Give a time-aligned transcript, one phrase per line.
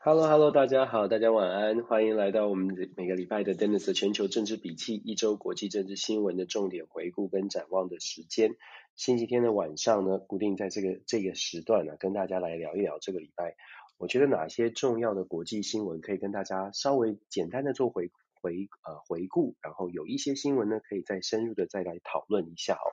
[0.00, 8.54] Hello，Hello，大家好，大家晚安，欢迎来到我们每个礼拜的 Dennis 的全球政治笔记，一周国际政治新闻的重点回顾跟展望的时间。
[8.94, 13.56] 星期天的晚上呢，固定在这个这个时段呢，跟大家来聊一聊这个礼拜，
[13.98, 22.86] 我觉得哪些重要的国际新闻可以跟大家稍微简单的做回回呃回顾，然后有一些新闻呢，可以再深入的再来讨论一下哦。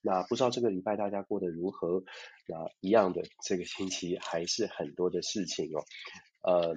[0.00, 2.04] 那不知道这个礼拜大家过得如何？
[2.46, 5.84] 那一样的，这个星期还是很多的事情哦。
[6.42, 6.74] 呃，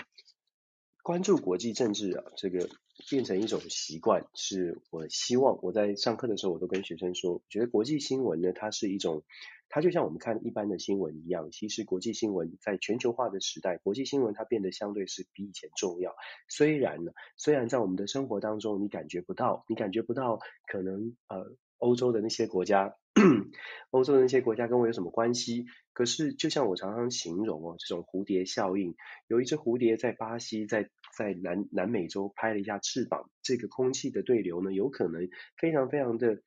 [1.03, 2.69] 关注国际政治啊，这个
[3.09, 9.23] 变成一种习惯，是我希望我在上课的时候，我都跟学生说，觉得国际新闻呢，它是一种，
[9.69, 16.15] 它就像我们看一般的新闻一样，其实国际新闻在全球化的时代，国际新闻它变得相对是比以前重要。
[16.47, 22.95] 虽然呢，虽然在我们的生活当中，你感觉不到，你感觉不到，可能呃，欧洲的那些国家。
[23.89, 25.65] 欧洲的那些国家跟我有什么关系？
[25.91, 28.95] 可是就像我常常形容哦，这种蝴蝶效应，
[29.27, 36.43] 有一只蝴蝶在巴西，在在南南美洲拍了一下翅膀，这个空气的对流呢，有可能非常非常的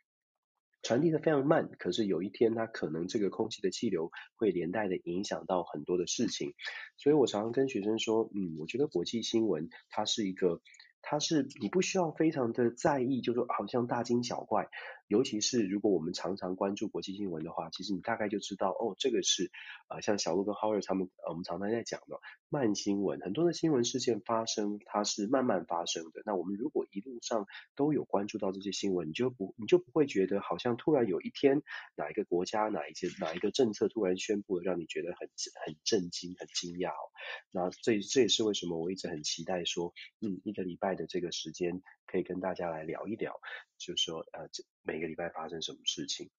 [0.83, 6.55] 传递的非常慢，可是有一天它可能这个空气的气流会连带的影响到很多的事情，
[6.97, 10.61] 所以我常常跟学生说，嗯，我觉得国际新闻它是一个。
[11.03, 14.69] 它是你不需要非常的在意，就是说好像大惊小怪。
[15.11, 19.50] 尤其是如果我们常常关注国际新闻的话，其实你大概就知道，哦，这个是、
[19.89, 23.19] 呃，像小鹿跟 Howard 他们，呃，我们常常在讲的慢新闻。
[23.20, 26.22] 很多的新闻事件发生，它是慢慢发生的。
[26.25, 31.61] 那我们如果一路上都有关注到这些新闻，你就不你就不会觉得好像突然有一天
[31.97, 35.28] 哪一个国家哪一些哪一个政策突然宣布了，让你觉得很
[35.66, 37.11] 很震惊、很惊讶哦。
[37.50, 43.41] 那这这也是为什么我一直很期待说，嗯，一个礼拜的这个时间可以跟大家来聊一聊，
[43.78, 44.64] 就是说呃这。
[44.83, 46.30] 每个礼拜发生什么事情？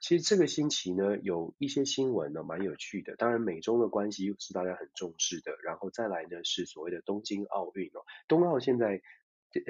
[0.00, 3.14] 其实这个星期呢，有一些新闻呢，蛮有趣的。
[3.14, 5.56] 当然，美中的关系是大家很重视的。
[5.62, 8.02] 然后再来呢，是所谓的东京奥运哦。
[8.26, 9.00] 东奥现在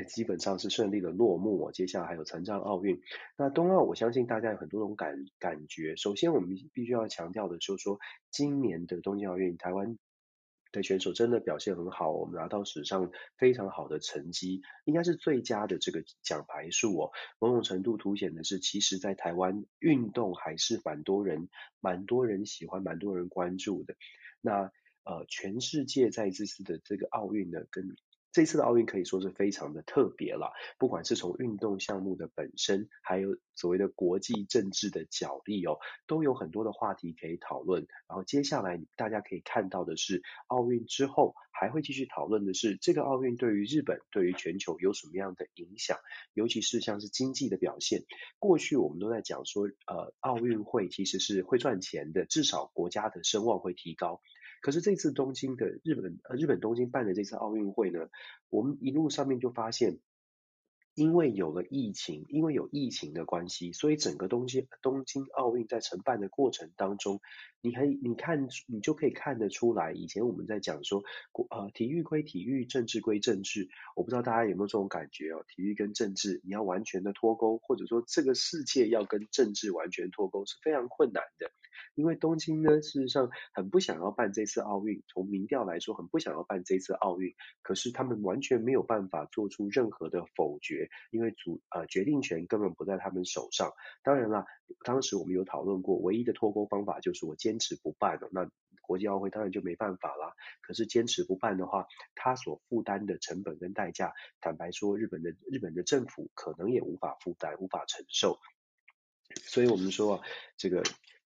[0.08, 1.70] 基本上是顺利的落幕哦。
[1.70, 3.02] 接下来还有残障奥运。
[3.36, 5.94] 那东奥，我相信大家有很多种感感觉。
[5.96, 7.98] 首先，我们必须要强调的就是说，
[8.30, 9.98] 今年的东京奥运，台湾。
[10.74, 17.12] 的选手真的表现很好，我们拿到史上非常好的成绩，应该是最佳的这个奖牌数哦。
[17.38, 21.48] 某种程度凸显的是，其实，在台湾运动还是蛮多人、
[21.80, 23.94] 蛮多人喜欢、蛮多人关注的。
[24.40, 24.72] 那
[25.04, 27.94] 呃，全世界在这次的这个奥运呢，跟
[28.34, 35.78] 这次的奥运可以说是非常的特别了，不管是从运动项目的本身，还有所谓的国际政治的角力哦，
[36.08, 37.86] 都有很多的话题可以讨论。
[38.08, 45.98] 然后接下来大家可以看到的是，奥运之后还会继续讨论的是，这个奥运对于日本、对于全球有什么样的影响，
[46.32, 48.02] 尤其是像是经济的表现。
[48.40, 54.20] 过去我们都在讲说，呃，奥运会其实是会赚钱的，至少国家的声望会提高。
[54.64, 58.08] 可是这次东京的日本呃日本东京办的这次奥运会呢，
[58.48, 59.98] 我们一路上面就发现，
[60.94, 67.20] 因为有了疫情，因为有疫情的关系，所以整个东京东京奥运在承办的过程当中，
[67.60, 71.02] 你可以你看你就可以看得出来，以前我们在讲说，
[71.50, 81.50] 呃体育归体育，政治归政治，我不知道大家有没有这种感觉哦，体育跟政治你要完全的脱钩，或者说这个世界要跟政治完全脱钩是非常困难的。
[81.96, 87.34] 因为东京呢，事实上很不想要办这次奥运，从民调来说，很不想要办这次奥运。
[87.62, 93.72] 可是他们完全没有办法做出任何的否决，因为主呃决定权根本不在他们手上。
[94.02, 94.44] 当然了，
[94.84, 98.50] 当时我们有讨论过，唯一的脱钩方法就是我坚持不办了，那
[98.80, 100.34] 国际奥会当然就没办法了。
[100.60, 108.38] 可是坚持不办的话，他所负担的成本跟代价，坦白说，日本的日本的政府可能也无法负担，无法承受。
[109.42, 110.22] 所以我们说啊，
[110.56, 110.82] 这个。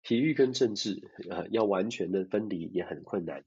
[0.04, 3.46] 体育跟政治，呃，要完全的分离也很困难。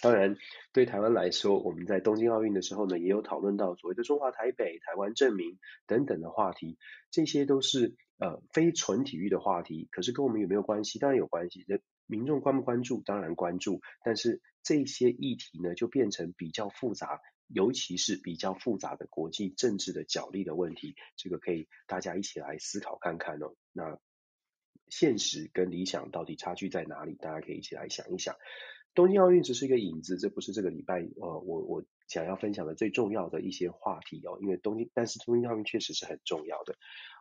[0.00, 0.36] 当然，
[0.72, 6.78] 对台湾来说，我们在东京奥运的时候呢，也有讨论到所谓的中华台北、台湾证明等等的话题，
[7.10, 9.88] 这些都是呃非纯体育的话题。
[9.90, 10.98] 可是跟我们有没有关系？
[10.98, 11.64] 当然有关系。
[11.68, 13.02] 那民众关不关注？
[13.04, 13.80] 当然关注。
[14.04, 20.94] 但是这些议题呢，就变成比较复杂，尤其是比较复杂的国际政治的角力的问题。
[21.16, 23.54] 这个可以大家一起来思考看看哦。
[23.72, 23.98] 那。
[24.90, 27.14] 现实跟理想到底差距在哪里？
[27.16, 28.36] 大家可以一起来想一想。
[28.98, 34.40] 东京奥运只是一个影子，这不是这个礼拜呃我我想要分享的最重要的一些话题哦。
[34.42, 36.74] 因为东京，但是东京奥运确实是很重要的。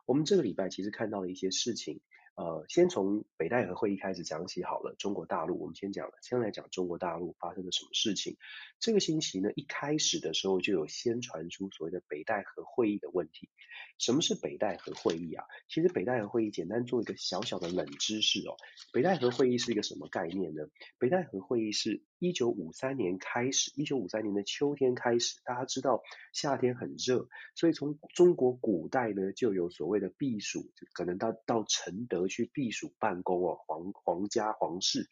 [0.07, 2.01] 我们这个礼拜其实看到了一些事情，
[2.38, 4.94] 呃，先从北戴河会议开始讲起好了。
[5.00, 8.38] 中国大陆，我们先讲，先来讲中国大陆发生了什么事情。
[8.80, 13.50] 这个星期呢，一开始的时候就有先传出所谓的北戴河会议的问题。
[13.98, 15.45] 什么是北戴河会议啊？
[15.68, 18.56] 其实北戴河会议简单做一个小小的冷知识哦。
[18.94, 20.62] 北戴河会议是一个什么概念呢？
[21.00, 26.01] 北戴河会议是一九五三年开始，一九五三年的秋天开始，大家知道
[26.33, 35.07] 夏天很热，所以从中国古代呢就有所谓的避暑，可能到到承德去避暑办公哦，皇皇家皇室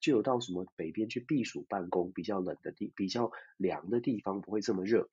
[0.00, 5.08] 就有到什么北边去避暑办公，比较冷的地，比较凉的地方不会这么热。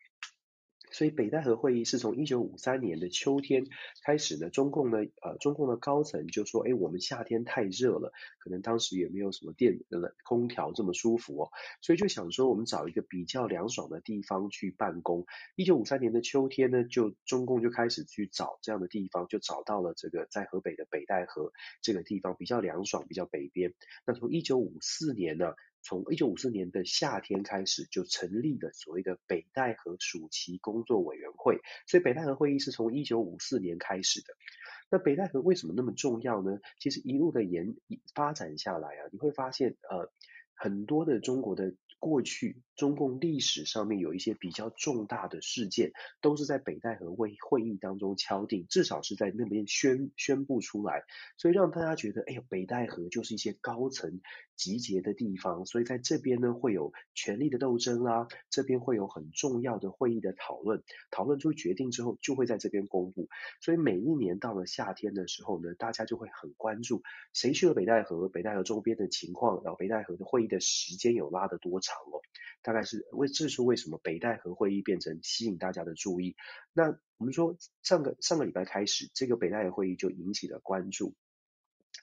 [0.92, 3.66] 所以北戴河会议是从一九五三年的秋天
[4.04, 11.50] 开始呢，中共呢，呃，中共的高层就说，哎，我们夏天太热了，可能当时也没有什么电冷空调这么舒服哦，
[11.82, 15.26] 所以就想说，我们找一个比较凉爽的地方去办公。
[15.56, 21.52] 一九五三年的秋天呢，就中共就开始去找这样的地方，就找到了这个在河北的北戴河
[21.82, 23.74] 这个地方，比较凉爽，比较北边。
[24.06, 31.60] 那从一九五四年呢，从一九五四年的夏天开始，就成立了所谓的北戴河暑期工作委员会。
[31.88, 34.34] 所以北戴河会议是从一九五四年开始的。
[34.90, 36.60] 那北戴河为什么那么重要呢？
[36.80, 37.76] 其实一路的延
[38.14, 40.12] 发展下来啊，你会发现呃，
[40.54, 41.74] 很多的中国的。
[42.00, 45.92] 过去中共历史上面有一些比较重大的事件，
[46.22, 51.04] 都是在北戴河会会议当中敲定，至少是在那边宣宣布出来，
[51.38, 54.22] 所以让大家觉得，哎呦，北戴河就是一些高层
[54.56, 63.28] 集结的地方，所以在这边呢会有权力的斗争、啊，这边会有很重要的会议的讨论，讨论出决定之后就会在这边公布，
[63.60, 67.02] 所以每一年到了夏天的时候呢，大家就会很关注
[67.34, 71.96] 谁去了北戴河，北戴河周边的情况，然后北戴河的会议的时间有拉得多长长。
[72.12, 72.20] 哦，
[72.62, 76.36] 大概是为这是为什么北戴河会议变成吸引大家的注意。
[76.74, 81.16] 那我们说上个上个礼拜开始，这个北戴河会议就引起了关注。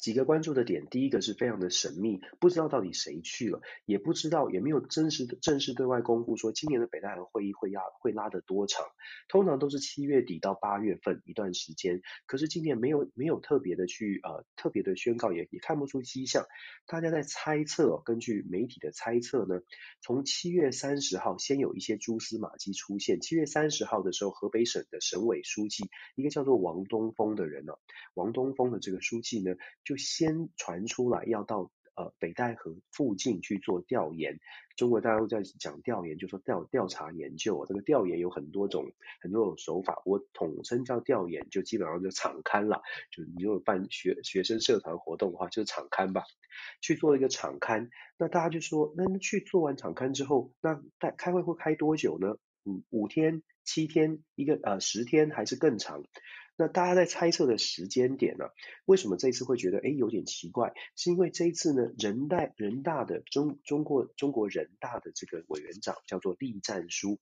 [0.04, 8.84] 几个关注的点，第一个是非常的神秘，不知道到底谁去了，也不知道也没有真实的正式对外公布说今年的北戴河会议会压会拉得多长，
[9.28, 16.44] 通常都是七月底到八月份一段时间，可是今年没有没有特别的去呃特别的宣告，也也看不出迹象，
[16.86, 19.62] 大家在猜测，根据媒体的猜测呢，
[20.02, 27.72] 从七月三十号先有一些蛛丝马迹出现，七月三十号的时候，河北省的省委书记一个叫做王东峰的人呢、
[28.12, 29.93] 王东峰的这个书记呢就。
[29.96, 34.40] 先传出来要到呃北戴河附近去做调研，
[34.76, 46.24] 中国大陆在讲调研，就说调调查研究，这个调研有很多种很多种手法，我统称叫调研，就基本上就场刊了，就你如果办学学生社团活动的话，就是场刊吧，
[46.80, 52.36] 去做一个场刊，那大家就说，那去做完场刊之后，那开开会会开多久呢？
[52.66, 56.02] 嗯，五天、七天、一个呃十天还是更长？
[56.56, 58.46] 那大家在猜测的时间点呢？
[58.84, 60.72] 为什么这一次会觉得诶有点奇怪？
[60.94, 67.18] 是因为这一次呢，人大人大的中中国中国人大的这个委员长叫做栗战书，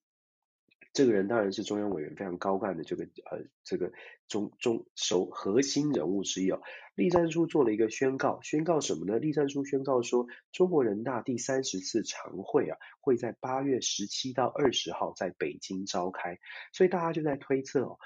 [0.93, 3.93] 这个人当然是中央委员非常高干的这个呃这个
[4.29, 6.61] 中中首核心人物之一哦。
[6.95, 9.19] 栗战书做了一个宣告，宣告什么呢？
[9.19, 16.39] 栗战书宣告说，中国人大第三十次常会啊会在八月十七到二十号在北京召开，
[16.75, 17.99] 所以大家就在推测哦。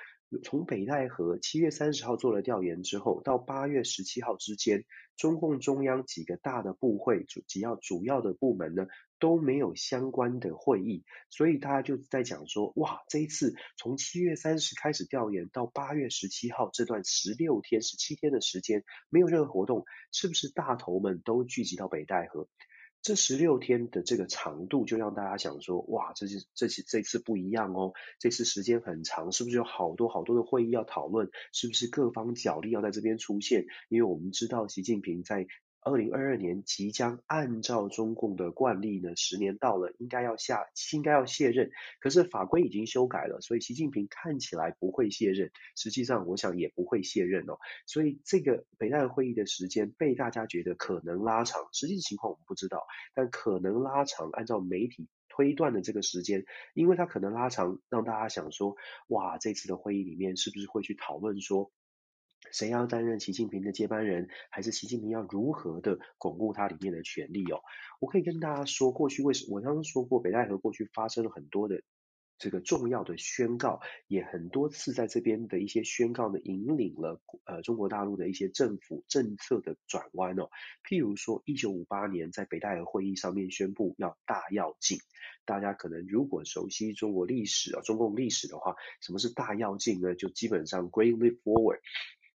[0.43, 4.84] 从北戴河七月三十号做了调研之后，到八月十七号之间，
[5.17, 8.87] 中共中央几个大的部会主主要主要的部门呢
[9.20, 22.49] 都没有相关的会议，所以大家就在讲说，哇，这一次从七月三十开始调研到八月十七号这段十六天十七天的时间没有任何活动，是不是大头们都聚集到北戴河？
[23.06, 31.30] 这十六天的这个长度，就让大家想说，哇，这是这次这次不一样哦，这次时间很长，是不是有好多好多的会议要讨论？
[31.52, 33.66] 是不是各方角力要在这边出现？
[33.88, 35.46] 因为我们知道习近平在。
[35.88, 41.71] 二零二二年即将按照中共的惯例呢，十年到了，应该要下，应该要卸任。
[42.00, 47.61] 可是法规已经修改了，所以习近平看起来不会卸任，实际上我想也不会卸任哦。
[47.87, 54.28] 所以这个北戴河会议的时间被大家觉得可能拉长，实际情况我们不知道，但可能拉长。
[54.33, 58.75] 按照媒体推断的这个时间，因为它可能拉长，让大家想说，
[59.07, 61.71] 哇，这次的会议里面是不是会去讨论说，
[62.53, 67.61] 谁要担任习近平的接班人，还是习近平要如何的巩固他里面的权力哦？
[68.00, 71.83] 我可以跟大家说，过去为什我刚刚说过，北戴河过去发生了很多的
[72.38, 80.50] 这个重要的宣告，也很多次在这边的一些宣告呢，引领了呃中国大陆的一些政府政策的转弯哦。
[80.87, 84.99] 譬如说，一九五八年在北戴河会议上面宣布要大跃进，
[85.47, 90.15] 大家可能如果熟悉中国历史啊、中共历史的话，什么是大跃进呢？
[90.15, 91.79] 就基本上 Great Leap Forward。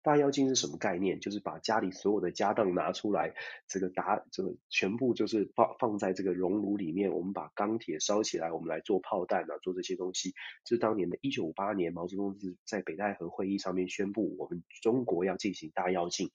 [0.08, 1.20] 大妖精是什么概念？
[1.20, 3.34] 就是把家里所有的家当拿出来，
[3.68, 10.34] 这个打这个全部就是放放在这个熔炉里面，我们把钢铁烧起来，我们来做炮弹啊，做这些东西。
[10.64, 16.30] 这是当年的一九五八年，毛泽东是在北戴河会议上面宣布，我们中国要进行大跃进。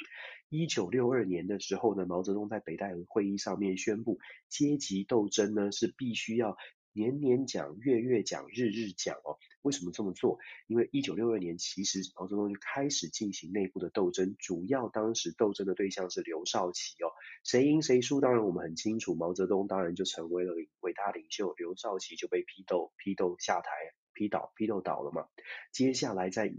[0.50, 4.18] 一九六二年的时候呢，毛泽东在北戴河会议上面宣布，
[4.50, 6.58] 阶级斗争呢是必须要。
[6.92, 9.38] 年年讲，月月讲，日日讲哦。
[9.62, 10.38] 为什么这么做？
[10.66, 17.12] 因为一九六二年，其实毛泽东就开始进行内部的斗争，主要当时斗争的对象是刘少奇哦。
[17.44, 23.70] 谁赢谁输，当然我们很清楚，毛泽东当然就成为了伟大领袖，刘少奇就被批斗，批斗下台，
[24.12, 25.26] 批倒，批斗倒了嘛。
[25.72, 26.52] 接下来在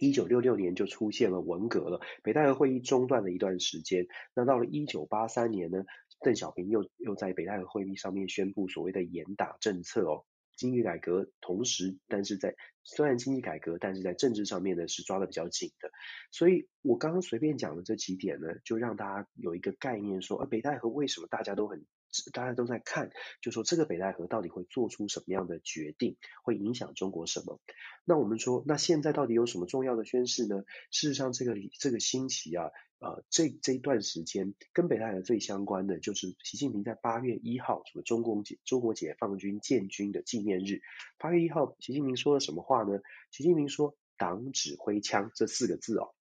[0.00, 4.08] 一九六六年就出现了文革了，北戴河会议中断了一段时间。
[4.34, 5.84] 那到了一九八三年呢，
[6.24, 10.24] 邓小平又又在北戴河会议上面宣布所谓的严打政策哦，
[10.56, 15.90] 经济改革，同时但是在虽然经济改革，但是在政治上面呢是抓的比较紧的。
[16.32, 21.84] 所以我刚刚随便讲的这几点呢，就让大家有一个概念说，啊北戴河为什么大家都很。
[22.32, 27.60] 大家都在看，就说这个北戴河到底会做出什么样的决定，会影响中国什么？
[28.04, 30.62] 那我们说，那现在到底有什么重要的宣示呢？
[30.90, 40.80] 事实上，这个这个星期啊，呃，这这一段时间跟北戴河最相关的，就是习近平在八月一号，什么中共解中国解放军建军的纪念日。
[41.18, 43.00] 八月一号，习近平说了什么话呢？
[43.30, 46.13] 习近平说“党指挥枪”这四个字哦。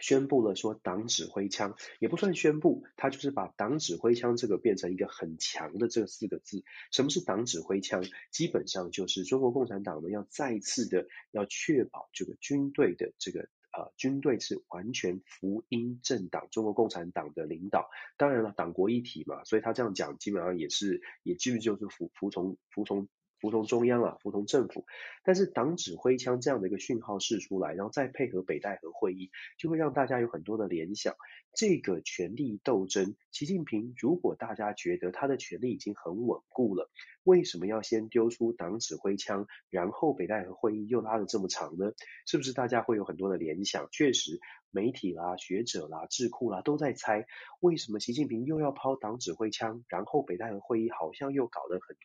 [0.00, 6.64] 宣布了说党指挥枪也不算宣布，他就是把党指挥枪这个变成一个很强的这四个字。
[6.90, 8.04] 什么是党指挥枪？
[8.30, 17.88] 基本上就是中国共产党呢要再次的要确保这个军队的这个呃军队是完全服膺政党中国共产党的领导。
[18.16, 23.08] 当然了，党国一体嘛，所以他这样讲基本上也是也基本就是服服从服从。
[23.44, 24.86] 服从中央啊，服从政府，
[25.22, 31.14] 但是党指挥枪这样的一个讯号释出来，然后再配合北戴河会议，就会让大家有很多的联想。
[31.52, 36.90] 这个权力斗争，习近平如果大家觉得他的权力已经很稳固了，
[37.22, 41.92] 为什么要先丢出党指挥枪，然后北戴河会议又拉得这么长呢？
[42.24, 43.88] 是不是大家会有很多的联想？
[43.92, 44.40] 确实，
[44.74, 47.24] 媒体啦、学者啦、智库啦都在猜，
[47.60, 51.96] 为什么习近平又要抛党指挥枪，然后北戴河会议好像又搞得很。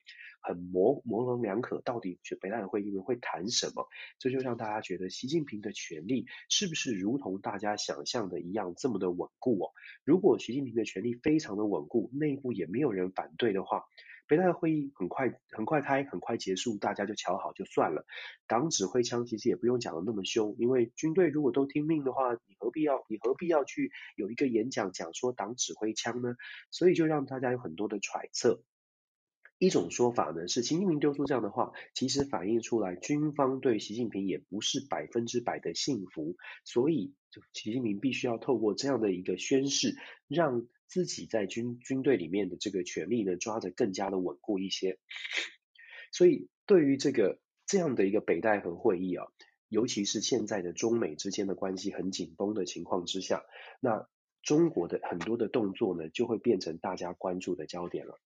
[0.41, 3.85] 很模模棱两可，到底北戴河会议里面会谈什么？
[4.19, 9.71] 这就让大家觉得习近平的权力是不是如同大家想象的一样这么的稳固哦？
[10.05, 13.83] 如果习近平的权力非常的稳固，内部也没有人反对的话，
[14.29, 18.05] 北戴河会议很快很快开，很快结束，大家就瞧好就算了。
[18.45, 26.35] 党指挥枪其实也不用讲的那么凶，因为军队如果都听命的话，你何必要你何必要去有一个演讲讲说党指挥枪呢？
[26.69, 28.61] 所以就让大家有很多的揣测。
[29.59, 39.95] 一种说法呢，是习近平丢出这样的话，其实反映出来军方对习近平也不是百分之百的信服，所以就习近平必须要透过这样的一个宣誓，
[40.29, 44.97] 让自己在军军队里面的这个权力呢抓得更加的稳固一些。
[46.13, 49.27] 所以对于这个这样的一个北戴河会议啊，
[49.67, 53.43] 尤其是现在的中美之间的关系很紧绷的情况之下，
[53.81, 54.07] 那
[54.41, 58.17] 中国的很多的动作呢，就会变成大家关注的焦点了。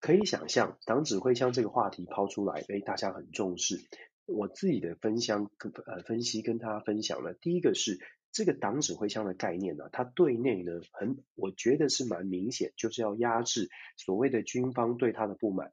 [0.00, 3.76] 可以想象，党指挥枪这个话题抛出来，诶，大家很重视。
[4.26, 5.50] 我自己的分享
[5.86, 7.98] 呃分析跟大家分享了，第一个是
[8.32, 15.72] 这个党指挥枪的概念呢，它对内呢很，我觉得是蛮明显，就是要压制所谓的军方对他的不满。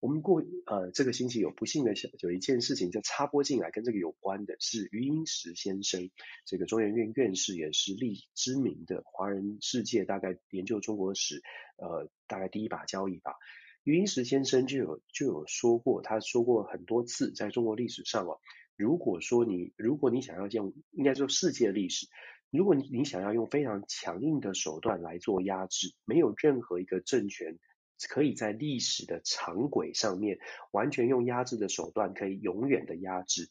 [0.00, 1.92] 我们过呃这个星期有不幸的
[2.22, 6.10] 有一件事情就插播进来，跟这个有关的是余英时先生，
[6.46, 11.42] 这个中研院院士也是历知名的华人世界大概研究中国史
[11.76, 13.34] 呃大概第一把交椅吧。
[13.84, 18.40] 余英时先生就有就有说过，他说过很多次，在中国历史上哦，
[18.76, 22.06] 如果说你如果你想要用，应该说世界历史，
[22.50, 27.58] 如果你你想要用非常强硬的手段来做压制，没有任何一个政权。
[28.08, 30.38] 可以在历史的长轨上面
[30.70, 33.50] 完全用压制的手段，可以永远的压制。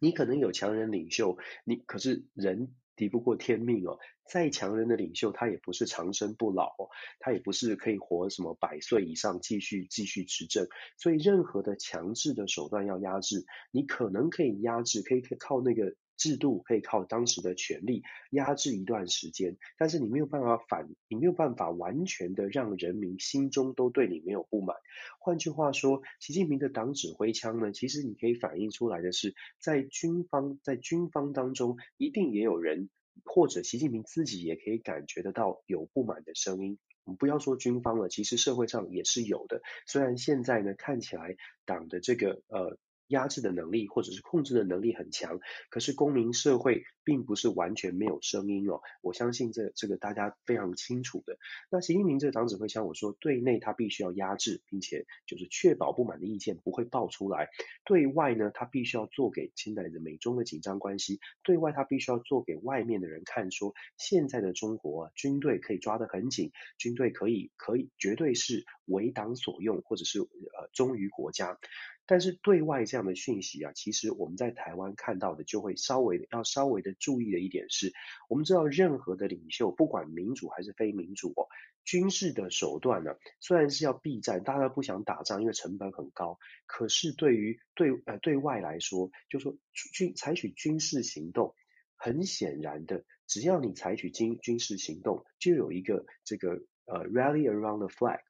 [0.00, 3.98] 你可能有强人领袖，你可是人敌不过天命哦。
[4.28, 10.66] 再强人的领袖，他也不是长生不老哦，他也不是可以活什么百岁以上继续继续执政。
[10.98, 15.94] 所以任何的强制的手段要压制，你可能可以压制，可以靠那个。
[16.16, 24.76] 制度可以靠当时的权力压制一段时间，但是你没有办法反，你没有办法完全的让人民心中都对你没有不满。
[25.20, 32.88] 换句话说，习近平的党指挥枪呢，其实你可以反映出来的是，在军方在军方当中，一定也有人，
[33.24, 36.78] 或者习近平自己也可以感觉得到有不满的声音。
[37.04, 39.60] 我们不要说军方了，其实社会上也是有的。
[39.86, 42.78] 虽然现在呢看起来党的这个呃。
[43.08, 45.38] 压制的能力或者是控制的能力很强，
[45.70, 48.80] 可是公民社会并不是完全没有声音哦。
[49.00, 51.38] 我相信这这个大家非常清楚的。
[51.70, 57.46] 那习近平这个党指挥枪，我说对内他必须要压制，并且就是确保不满的意见不会爆出来；
[57.84, 71.58] 对外呢，他必须要做给现在的美中的紧张关系，对外他必须要做给外面的人看，说现在的中国，军队可以抓得很紧，军队可以可以绝对是为党所用，或者是呃忠于国家。
[72.06, 77.92] 但是对外这样的讯息啊，其实我们在台湾看到的就会稍微的要稍微的注意的一点是，
[78.28, 81.48] 我们知道任何的领袖，不管民主还是非民主哦，
[81.84, 86.38] 军事的手段呢，虽然是要避战，大家不想打仗，因为成本很高。
[86.66, 91.54] 可是对于对呃对外来说，就说军采取军事行动，
[91.96, 98.20] 很显然的，只要你采取军军事行动，就有一个这个呃 rally around the flag，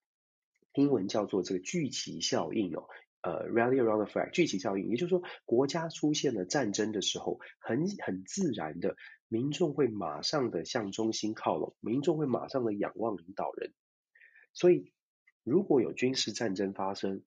[0.73, 2.89] 英文叫做这个聚集效应哦。
[3.27, 8.95] 呃，rally around the flag，聚集效应，也就是说，国家出现了战争的时候，很很自然的，
[9.27, 13.73] 民众会马上的向中心靠拢，民众会马上的仰望领导人。
[14.53, 14.93] 所以，
[15.43, 17.25] 如果有军事战争发生，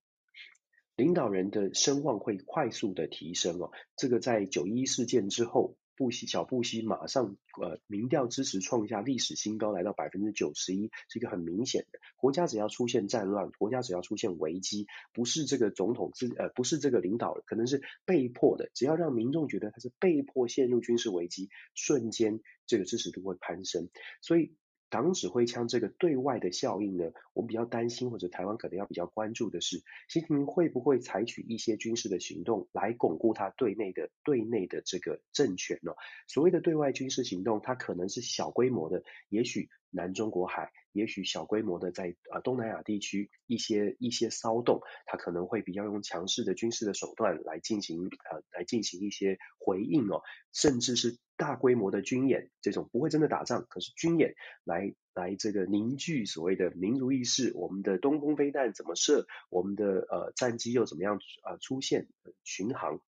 [0.95, 3.71] 领导人的声望会快速的提升哦。
[3.97, 5.75] 这个在九一一事件之后。
[5.99, 11.99] 布希小布希马上呃民调支持创下历史新高，来到百分之九十一，是一个很明显的。
[12.15, 23.89] 国家只要出现战乱，国家只要出现危机，不是这个总统自呃不是这个领导，可能是被迫的，只要让民众觉得他是被迫陷入军事危机，瞬间这个支持度会攀升，
[24.21, 24.53] 所以。
[24.89, 35.93] 党指挥枪这个对外的效应呢，我们比较担心，或者台湾可能要比较关注的是，习近平会不会采取一些军事的行动来巩固他对内的对内的这个政权呢？
[36.27, 50.21] 所谓的对外军事行动，它可能是小规模的，也许南中国海，也许小规模的在呃东南亚地区一些一些骚动，它可能会比较用强势的军事的手段来进行呃来进行一些回应哦，
[50.53, 51.17] 甚至是。
[51.39, 54.33] 大规模的军演，这种不会真的打仗，可是军演
[54.65, 61.17] 来来这个凝聚所谓的民族意识，我们的东风飞弹怎么射，我们的呃战机又怎么样
[61.49, 62.09] 呃出现
[62.43, 62.99] 巡航。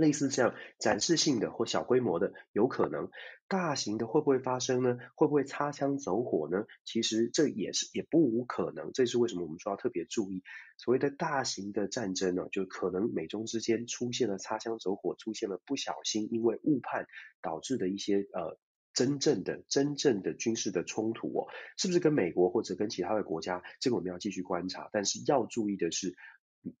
[0.00, 3.10] 类似这样展示性的或小规模的有可能，
[3.46, 4.98] 大型的会不会发生呢？
[5.14, 6.64] 会不会擦枪走火呢？
[6.84, 8.92] 其实这也是也不无可能。
[8.94, 10.42] 这是为什么我们说要特别注意
[10.78, 12.48] 所谓的大型的战争呢？
[12.50, 17.06] 就可能美中之间出现了擦枪走火，出现了不小心因为误判
[17.42, 18.58] 导致的一些呃
[18.94, 23.62] 真正的真正的军事的冲突哦，是不是跟美国或者跟其他的国家？
[23.80, 24.88] 这个我们要继续观察。
[24.92, 26.16] 但是要注意的是。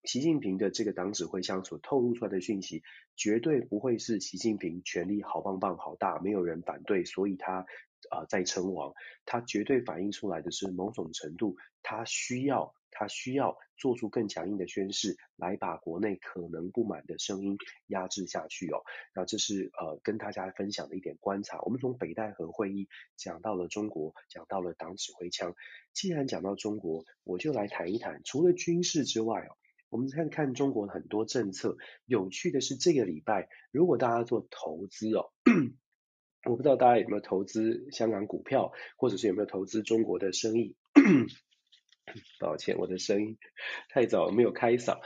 [0.04, 2.82] 习近平的这个党指挥枪所透露出来的讯息，
[3.16, 7.66] 绝对不会是习近平权力好棒棒好大，没有人反对，所以他
[8.10, 8.92] 啊、呃、在称王。
[9.24, 18.82] 他绝对反映出来的是某种程度，他需要他需要做出更强硬的宣示，来把国内可能不满的声音压制下去哦。
[19.14, 21.58] 那这是呃跟大家分享的一点观察。
[21.62, 25.54] 我们从北戴河会议讲到了中国，讲到了党指挥枪。
[25.94, 29.56] 既然讲到中国，我就来谈一谈，除了军事之外哦。
[29.90, 31.76] 我们看看中国很多政策，
[32.06, 35.30] 有趣的是这个礼拜，如果大家做投资哦，
[36.48, 40.76] 我不知道大家有没有投资香港股票，或者是有没有投资中国的生意。
[42.40, 43.38] 抱歉，我的声音
[43.88, 44.98] 太早，没有开嗓。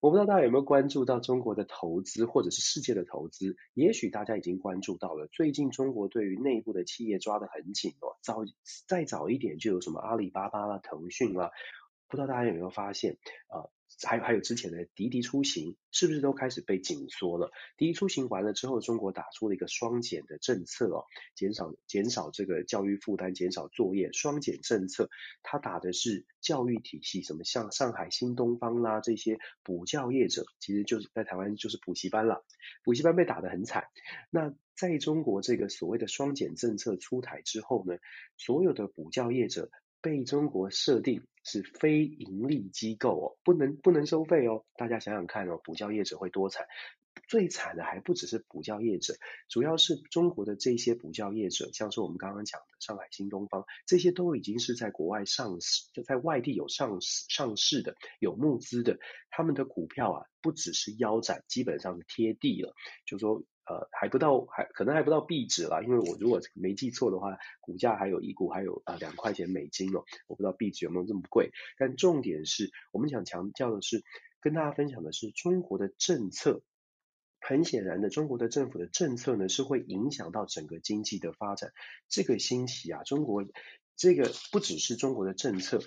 [0.00, 3.56] 我不知道大家有没有关注到中国的投资，或者是世界的投资。
[3.72, 8.18] 也许大家已经关注到了，最近中国对于内部的企业抓得很紧哦。
[8.20, 8.44] 早
[8.86, 11.50] 再早一点就有什么阿里巴巴啦、腾讯啦，
[12.08, 13.16] 不知道大家有没有发现
[13.48, 13.64] 啊？
[14.02, 17.50] 还有还有之前的滴滴出行，是不是都开始被紧缩了？
[17.76, 21.04] 滴滴出行完了之后，中国打出了一个双减的政策哦，
[21.34, 25.08] 减少减少这个教育负担，减少作业，双减政策。
[25.42, 32.44] 它打的是教育体系，什么像上海新东方啦这些补教业者，其实就是在台湾就是补习班了，
[32.82, 33.84] 补习班被打得很惨。
[34.30, 37.96] 那在中国这个所谓的双减政策出台之后呢，
[38.36, 39.70] 所有的补教业者。
[40.04, 44.66] 被中国设定是非盈利机构哦，不能不能收费哦。
[44.76, 46.66] 大家想想看哦，补教业者会多惨？
[47.26, 49.14] 最惨的还不只是补教业者，
[49.48, 58.98] 主要是中国的这些补教业者，像是我们刚刚讲的上海新东方，这些都已经是在国外上市，就在外地有上市上市的，有募资的，
[59.30, 62.74] 他们的股票啊，不只是腰斩，基本上贴地了，
[63.06, 63.42] 就说。
[63.66, 71.50] 呃，还不到，还可能还不到壁纸啦，因为我如果没记错的话，股价还有一股还有啊两块钱美金哦，我不知道壁纸有没有这么贵。
[71.78, 74.04] 但重点是我们想强调的是，
[74.40, 76.62] 跟大家分享的是中国的政策，
[77.40, 81.72] 很显然的，中国的政府的政策呢是会影响到整个经济的发展。
[82.08, 83.46] 这个星期啊，中国
[83.96, 85.80] 这个不只是中国的政策。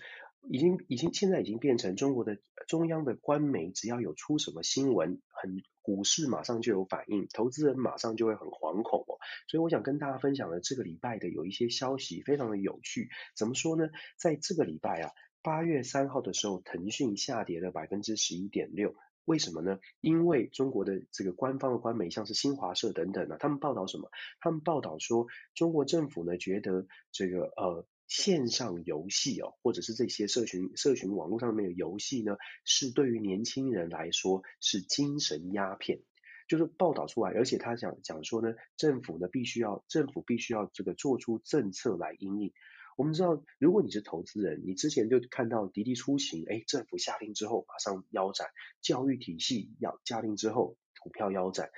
[0.49, 9.19] 已经已经现在已经变成中国的中央的官媒，只要有出什么新闻，很股市马上就有反应，投资人马上就会很惶恐哦。
[9.47, 13.09] 所以我想跟大家分享的这个礼拜的有一些消息，非常的有趣。
[13.35, 13.89] 怎么说呢？
[14.17, 18.95] 在这个礼拜啊，八月三号的时候，腾讯下跌了百分之十一点六。
[19.25, 19.79] 为什么呢？
[19.99, 24.09] 因为中国的这个官方的官媒，像是新华社等等啊，他们报道什么？
[24.39, 36.01] 他们报道说，中国政府呢觉得这个呃线上游戏哦，或者是这些社群社群网络上面的游戏呢，是对于年轻人来说是精神鸦片，
[36.47, 42.53] 就是报道出来，而且他讲讲说呢，政府呢必须要政府必须要这个做出政策来因应。
[42.95, 48.47] 我们知道，如果你是投资人，你之前就看到滴滴出行，哎，政府下令之后马上腰斩；
[48.81, 51.69] 教育体系要下令之后，股票腰斩。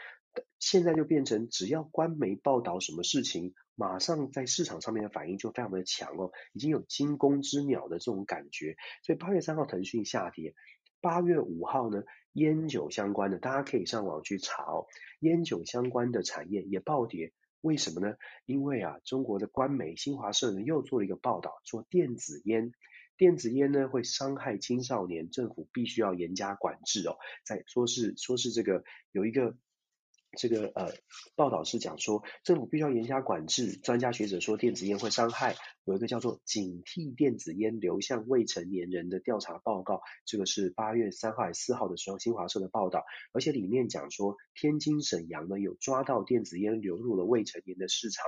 [0.60, 8.76] 现在就变成，只要官媒报道什么事情，马上在市场上面的反应就非常的强哦，已经有惊弓之鸟的这种感觉。
[9.04, 10.54] 所以八月三号腾讯下跌，
[11.00, 14.88] 八月五号呢，烟酒相关的大家可以上网去查哦，
[15.22, 17.32] 烟酒相关的产业也暴跌。
[17.62, 18.18] 为什么呢？
[18.46, 22.74] 因为啊，中国的官媒新华社呢又做了一个报道，说电子烟，
[23.16, 27.16] 电子烟呢会伤害青少年，政府必须要严加管制哦。
[27.46, 29.56] 在说是说是这个有一个。
[30.38, 30.94] 这个呃
[31.36, 33.76] 报道是讲说，政府必须要严加管制。
[33.78, 35.56] 专家学者说，电子烟会伤害。
[35.86, 43.06] 有一个叫做《警惕电子烟流向未成年人的调查报告》，这个是八月三号还是四号的时候，新华社的报道。
[43.34, 48.24] 而且里面讲说，天津、沈阳呢有抓到电子烟流入了未成年的市场。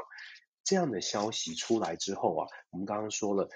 [0.63, 3.49] 这样的消息出来之后啊，我们刚刚说了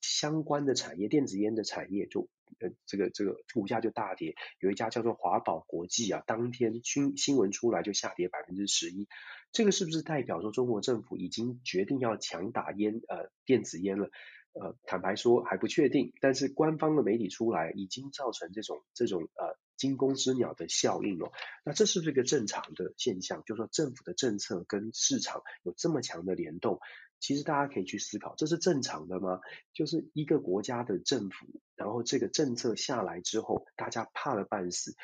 [0.00, 2.28] 相关的产业，电子烟的产业就。
[2.60, 9.08] 呃，这个这个股价就大跌，有一家叫做华宝国际啊，当天新新闻出来就下跌百分之十一，
[9.52, 14.10] 这个是不是代表说中国政府已经决定要强打烟呃电子烟了？
[14.54, 21.32] 呃，坦白说还不确定，但是官方的媒体出来已经造成这种这种呃惊弓之鸟的效应哦，
[21.64, 23.42] 那这是不是一个正常的现象？
[23.46, 26.80] 就是说政府的政策跟市场有这么强的联动？
[27.22, 29.40] 其实大家可以去思考，这是正常的吗？
[29.72, 34.96] 就是一个国家的政府，然后这个政策下来之后，大家怕了半死，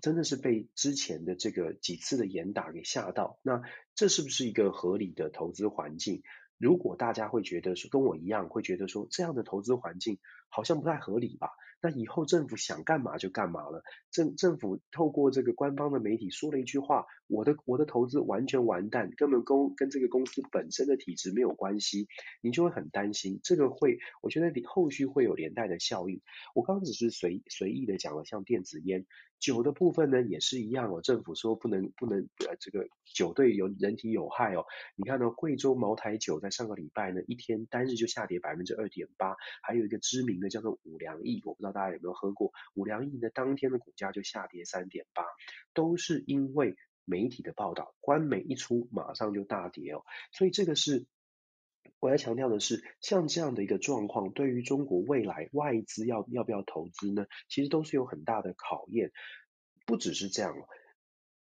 [0.00, 3.38] 真的是被之前的这个几次的严打给吓到。
[3.42, 3.60] 那
[3.94, 6.22] 这是不是一个合理的投资环境？
[6.56, 10.18] 如果大家会觉得说跟我一样，会觉得说这样的投资环境
[10.50, 11.48] 好像不太合理吧？
[11.82, 13.82] 那以后政府想干嘛就干嘛了。
[14.10, 22.06] 政政府透过这个官方的媒体说了一句话，我的我的投资完全完蛋，根本跟跟这个公司本身的体质没有关系，
[22.42, 23.40] 你就会很担心。
[23.42, 26.20] 这个会，我觉得你后续会有连带的效应。
[26.54, 29.06] 我刚只是随随意的讲了，像电子烟、
[29.38, 31.00] 酒的部分呢，也是一样哦。
[31.00, 34.66] 政府说不能不能呃这个酒对有人体有害哦。
[34.96, 41.72] 你看到贵州茅台酒在上个礼拜呢，一天单日就下跌百分之二点八，还有一个知名的叫做五粮液，我不知道。
[41.72, 43.30] 大家有没有喝过五粮液呢？
[43.30, 45.24] 当天的股价就下跌三点八，
[45.74, 50.04] 都是因为媒体的报道，官媒一出，马上就大跌哦。
[50.32, 51.06] 所以这个是
[51.98, 57.26] 我要强调的是，像这样的一个状况，对于中国未来外资要要不要投资呢？
[57.48, 59.12] 其实都是有很大的考验。
[59.86, 60.54] 不只是这样，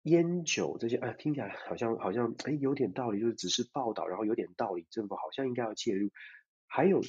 [0.03, 6.09] 烟酒这些啊，听起来好像好像哎有点道理，就是只是报道，然后有点道理，政府好像应该要介入。
[6.71, 7.01] 还有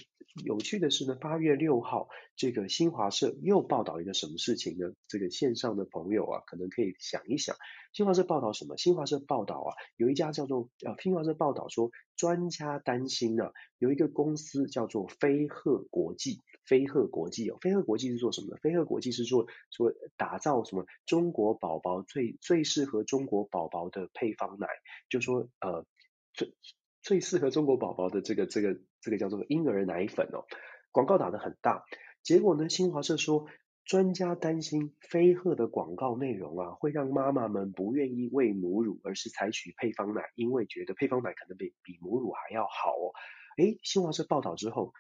[0.45, 4.95] 有趣的是呢，八月六号，这个新华社又报道一个什么事情呢？
[5.07, 7.57] 这个线上的朋友啊，可能可以想一想，
[7.93, 8.77] 新华社报道什么？
[8.79, 18.57] 新华社报道啊，有一家叫做呃，新华社报道说，专家担心呢、啊，有一个公司叫做飞鹤国际，飞鹤国际哦，飞鹤国际是做什么的？
[18.57, 24.69] 飞鹤国际是做说打造什么中国宝宝最最适合中国宝宝的配方奶，
[25.11, 25.85] 就说呃
[26.33, 26.55] 最。
[27.03, 30.45] 最适合中国宝宝的这个这个这个叫做婴儿奶粉哦，
[30.93, 31.85] 广告打得很大，
[32.23, 33.47] 结果呢，新华社说，
[33.85, 43.13] 专家担心飞鹤的广告内容啊，会让妈妈们不愿意喂母乳，而是采取配方奶，因为觉得配方奶可能比比母乳还要好哦。
[43.57, 44.93] 诶，新华社报道之后，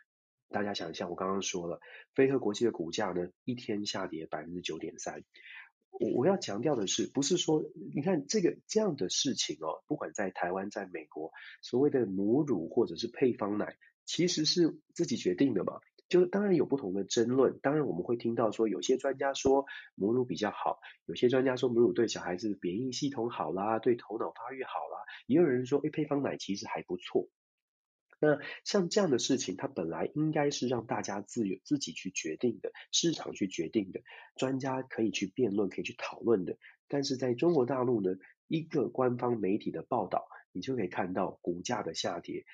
[0.48, 1.80] 大家想一下，我刚刚说了，
[2.14, 5.22] 飞鹤国际的股价呢，一天下跌百分之九点三。
[5.92, 7.62] 我我要强调的是，不是说
[7.94, 11.32] 你看这个这样的事情哦，不管在台湾、在美国，
[11.62, 13.76] 所谓的母乳或者是配方奶，
[14.10, 15.78] 其实是自己决定的嘛。
[16.08, 27.28] 就当然有不同的争论，当然我们会听到说，有些专家说母乳比较好，有些专家说母乳对小孩子免疫系统好啦，对头脑发育好啦，也有人说，诶，配方奶其实还不错。
[28.18, 34.00] 那像这样的事情，它本来应该是让大家自由自己去决定的，市场去决定的，
[34.34, 36.58] 专家可以去辩论，可以去讨论的。
[36.88, 38.16] 但是在中国大陆呢，
[38.48, 42.44] 一个官方媒体的报道，你就可以看到股价的下跌。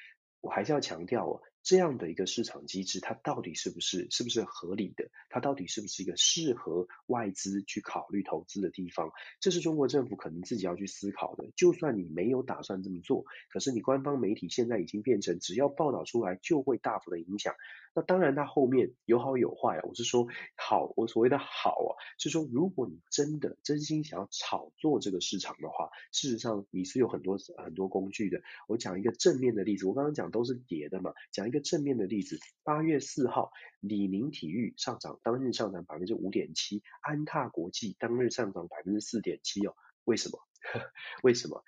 [0.46, 5.10] 我还是要强调哦，这样的一个市场机制，它到底是不是是不是合理的？
[5.28, 9.10] 它到底是不是一个适合外资去考虑投资的地方？
[9.40, 11.50] 这是中国政府可能自己要去思考的。
[11.56, 17.56] 就算你没有打算这么做，可是你官方媒体现在已经变成，只要报道出来就会大幅的影响。
[17.96, 19.80] 那当然，它后面有好有坏啊。
[19.84, 28.42] 我是说好，我所谓的好啊，是说如果你真的真心想要炒作这个市场的话，事实上你是有很多很多工具的。
[28.68, 32.38] 我讲一个正面的例子，我刚刚讲都是跌的嘛，讲一个正面的例子。
[32.62, 39.74] 八月四号，李宁体育上涨，当日上涨百分之五点七，安踏国际当日上涨百分之四点七哦。
[40.04, 40.38] 为什么？
[41.22, 41.64] 为什么？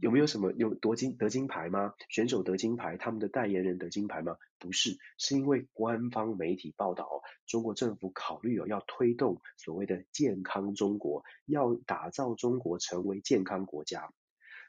[0.00, 1.94] 有没有什么有夺金得金牌吗？
[2.08, 4.36] 选手得金牌，他们的代言人得金牌吗？
[4.58, 7.08] 不是，是因为官方媒体报道，
[7.46, 14.12] 中国政府考虑有要推动所谓的健康中国，要打造中国成为健康国家。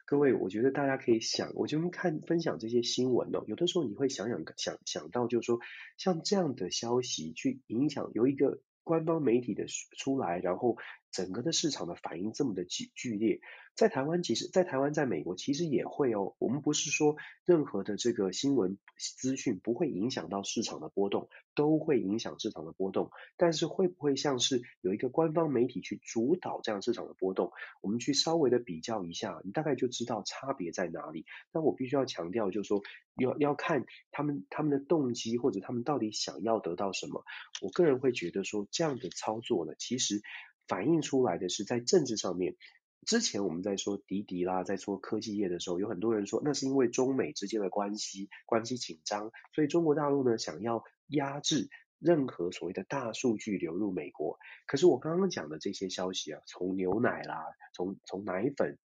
[0.04, 5.60] 各位，我觉得大家可以想，我就看分享这些新闻哦，有的时候你会想想想想到，就是说
[5.98, 10.76] 像这样的消息去影响，有一个官方媒体的出来，然后。
[11.12, 13.40] 整个的市场的反应这么的剧剧烈，
[13.74, 16.34] 在台湾其实，在台湾，在美国其实也会哦。
[16.38, 23.10] 我们不是说任何的这个新闻资讯不会影响到市场的波动，都会影响市场的波动。
[23.36, 27.52] 但是会不会像是有一个官方媒体去主导这样市场的波动？
[27.82, 31.26] 我们去稍微的比较一下，你大概就知道差别在哪里。
[31.52, 32.82] 那我必须要强调，就是说
[33.16, 37.22] 要要看他们他们的动机或者他们到底想要得到什么。
[37.60, 40.22] 我个人会觉得说这样的操作呢，其实。
[40.68, 42.56] 反映出来的是在政治上面，
[43.04, 54.38] 之前我们在说滴滴啦，在说科技业的时候，有很多人说那是因为中美之间的关系关系紧张，所以中国大陆呢想要压制任何所谓的大数据流入美国。
[54.66, 57.44] 可是我刚刚讲的这些消息啊，从牛奶啦，
[57.74, 58.78] 从从奶粉、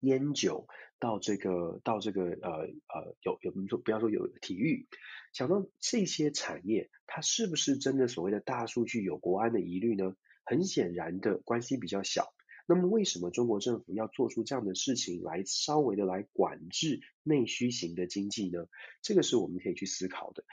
[0.00, 0.68] 烟酒
[1.00, 2.50] 到这个到这个呃
[2.88, 4.86] 呃有有我们说不要说有体育，
[5.32, 10.14] 想到这些产业，它是不是真的所谓的大数据有国安的疑虑呢？
[10.44, 12.34] 很显然的关系比较小，
[12.66, 18.66] 那么为什么中国政府要做出这样的事情来稍微的来管制内需型的经济呢？
[19.02, 20.44] 这个是我们可以去思考的。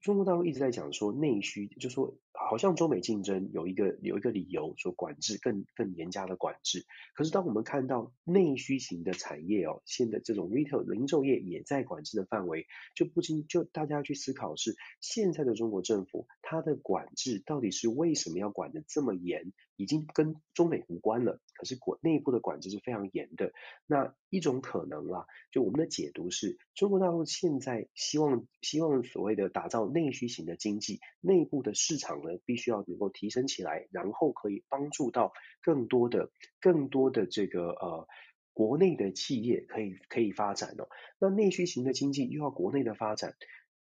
[0.00, 6.86] 中国大陆一直在讲说内需，就说好像中美竞争有一个有一个理由说管制更更严加的管制。
[7.14, 19.52] 可是当我们看到内需型的产业哦，现在这种 retail 零售业也在管制的范围，就不禁就大家去思考是现在的中国政府它的管制到底是为什么要管得这么严？
[19.78, 23.52] 已经跟中美无关了，可是国内部的管制是非常严的。
[23.86, 38.08] 那一种可能啦，就我们的解读是，中国大陆现在希望希望所谓的打造内需型的经济，内部的市场呢必须要能够提升起来，然后可以帮助到更多的更多的这个呃
[38.52, 40.88] 国内的企业可以可以发展哦。
[41.20, 43.36] 那内需型的经济又要国内的发展，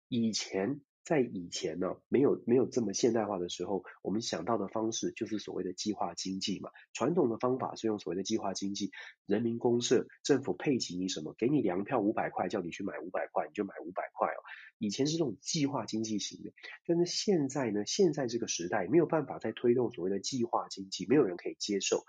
[0.09, 0.81] 以前。
[1.05, 6.71] 在以前呢，没有没有这么现代化的时候，我们想到的方式就是所谓的计划经济嘛。
[6.93, 8.91] 传统的方法是用所谓的计划经济，
[9.27, 14.41] 人民公社，政府配给你什么，给你粮票五百块，叫你去买五百块，你就买五百块哦。
[14.79, 16.51] 以前是这种计划经济型的，
[16.87, 22.03] 但是现在呢，现在这个时代没有办法再推动所谓的计划经济，没有人可以接受。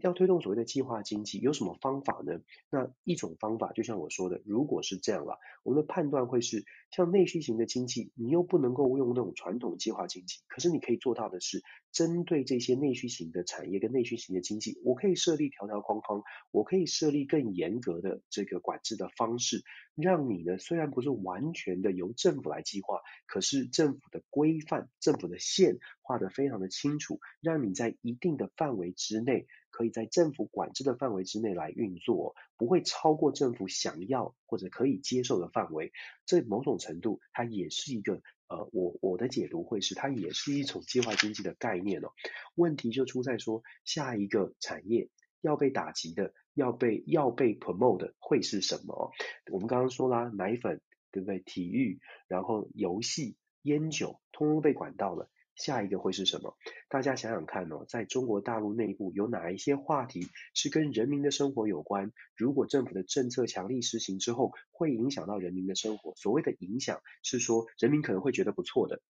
[0.00, 2.40] 要推动所谓的计划经济，有什么方法呢？
[2.70, 19.62] 那一种方法，就像我说的，如果是这样了，我们的判断会是，像内需型的经济，你又不能够用那种传统计划经济，可是你可以做到的是，针对这些内需型的产业跟内需型的经济，我可以设立条条框框，我可以设立更严格的这个管制的方式，
[19.94, 29.46] 让你呢，虽然不是完全的由政府来计划，可是政府的规范、政府的线画得非常的清楚，让你在一定的范围之内。
[29.70, 35.92] 可以在政府管制的范围之内来运作，不会超过政府想要或者可以接受的范围。
[36.24, 42.08] 这某种程度，它也是一个呃，我我的解读会是，它也是一种计划经济的概念哦。
[42.56, 45.10] 问题就出在说，下一个产业
[45.42, 49.12] 要被打击的，要被要被 promote 的会是什么？
[49.52, 50.80] 我们刚刚说啦，奶粉
[51.12, 51.38] 对不对？
[51.40, 55.30] 体育，然后游戏、烟酒，通通被管到了。
[55.58, 56.56] 下一个会是什么？
[56.88, 62.12] 大家想想看哦，在中国大陆内部有哪一些话题是跟人民的生活有关？
[62.36, 66.14] 如果政府的政策强力实行之后，会影响到人民的生活。
[66.14, 69.02] 所谓的影响是说，人民可能会觉得不错的。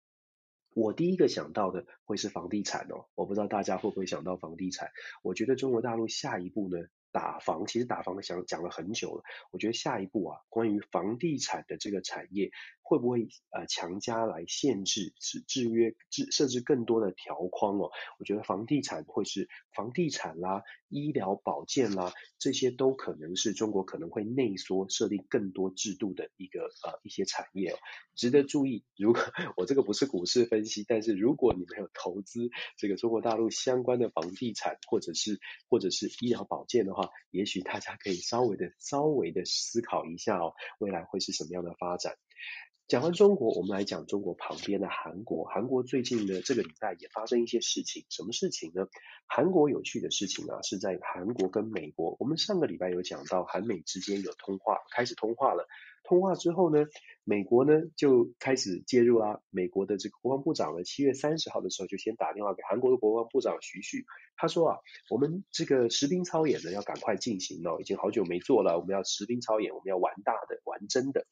[0.74, 4.90] 我第一个想到的会是房地产哦，我不知道大家会不会想到房地产。
[5.22, 6.78] 我觉得中国大陆下一步呢，
[7.10, 9.22] 打房其实打房想讲了很久了。
[9.50, 12.52] 我觉得下一步啊，关于房地产的这个产业
[12.88, 17.90] 会不会呃强加来限制、是制约、制设置更多的条框哦？
[18.18, 27.76] 我觉得房地产会是房地产啦、医疗保健啦，这些都可能是中国可能会内缩设立更多制度的一个呃一些产业哦。
[28.14, 29.20] 值得注意，如果
[29.58, 32.48] 我这个不是股市分析，但是如果你没有投资
[32.78, 42.16] 这个中国大陆相关的房地产或者是或者是医疗保健的话，也许大家可以稍微的稍微的思考一下哦，未来会是什么样的发展。
[42.88, 45.44] 讲完中国，我们来讲中国旁边的韩国。
[45.44, 48.88] 韩国最近呢，这个礼拜也发生一些事情，什么事情呢？
[49.26, 52.16] 韩国有趣的事情啊，是在韩国跟美国。
[52.18, 55.68] 我们上个礼拜有讲到，韩美之间有通话，开始通话了。
[56.02, 56.86] 通话之后呢，
[57.24, 59.40] 美国呢就开始介入啊。
[59.50, 64.78] 美国的这个国防部长呢，七月三十号的时候就先打电话给韩国的国防部长徐旭，他说啊，
[65.10, 71.26] 我们这个实兵操演呢要赶快进行了，已经好久没做了，我们要实兵操演，我们要玩大的，玩真的。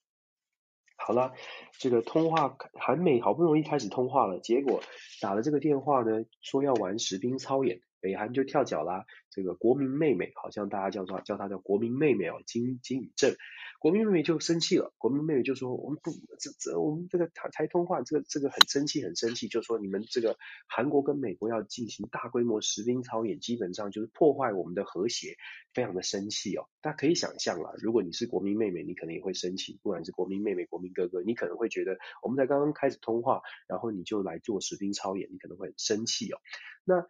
[0.96, 1.32] 好了，
[1.78, 4.82] 这个通话韩美好不容易开始通话了，结果
[5.20, 9.04] 打了这个电话呢，说要玩实兵操演，北韩就跳脚啦。
[9.30, 13.37] 这个国民妹妹，好像大家叫做叫她叫国民妹妹哦，金金宇镇。
[13.78, 20.36] 国民妹妹就生气了，国民妹妹就说：“我们不，这这我们这个台台通话，这个这个很生气，很生气，就说你们这个
[20.66, 25.36] 韩国跟美国要进行大规模实兵操演，基本上就是破坏我们的和谐，
[25.74, 26.68] 非常的生气哦。
[26.80, 36.38] 大家可以想象啦，如果你是国民妹妹，你可能也会生气；不管是国民妹妹、国民哥哥，你可能会觉得我们在刚刚开始通话，然后你就来做实兵操演，你可能会很生气哦。
[36.84, 37.06] 那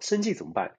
[0.00, 0.76] 生气怎么办？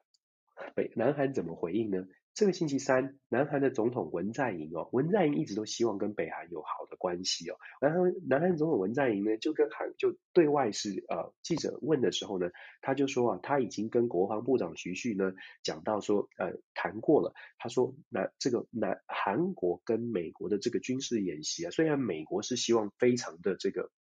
[0.75, 7.58] 北南韩怎么回应呢？”这个星期三，南韩的总统文在寅哦，文在寅一直都希望跟北韩有好的关系哦。
[7.82, 12.50] 南韩南韩总统文在寅呢，就跟韩就对外是呃记者问的时候呢，
[12.82, 17.34] 他就说啊，他已经跟国防部长徐旭呢讲到说呃谈过了。
[17.58, 23.92] 他说南这个南韩国跟美国的这个军事演习啊，虽然美国是希望非常的这个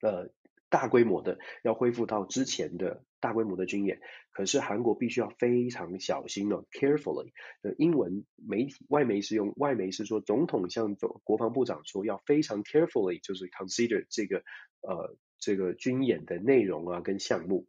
[0.00, 0.30] 呃。
[0.72, 4.00] 大规模的要恢复到之前的大规模的军演，
[4.32, 7.32] 可是韩国必须要非常小心哦，carefully。
[7.60, 14.38] 呃，英文媒体外媒是用外媒是说，总统向总国防部长说要非常 carefully，就是 consider 这个
[14.80, 17.66] 呃这个军演的内容啊跟项目。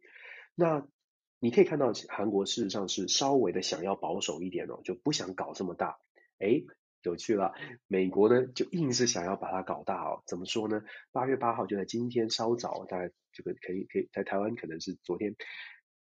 [0.54, 0.88] 那
[1.40, 5.98] 你可以看到韩国事实上是稍微的想要保守一点哦，就不想搞这么大。
[6.38, 6.64] 诶
[7.04, 7.52] 有趣了，
[7.86, 10.22] 美国呢就硬是想要把它搞大哦。
[10.26, 10.82] 怎么说呢？
[11.12, 15.36] 八月八号就在今天稍早，大概这个可以可以在台湾可能是昨天，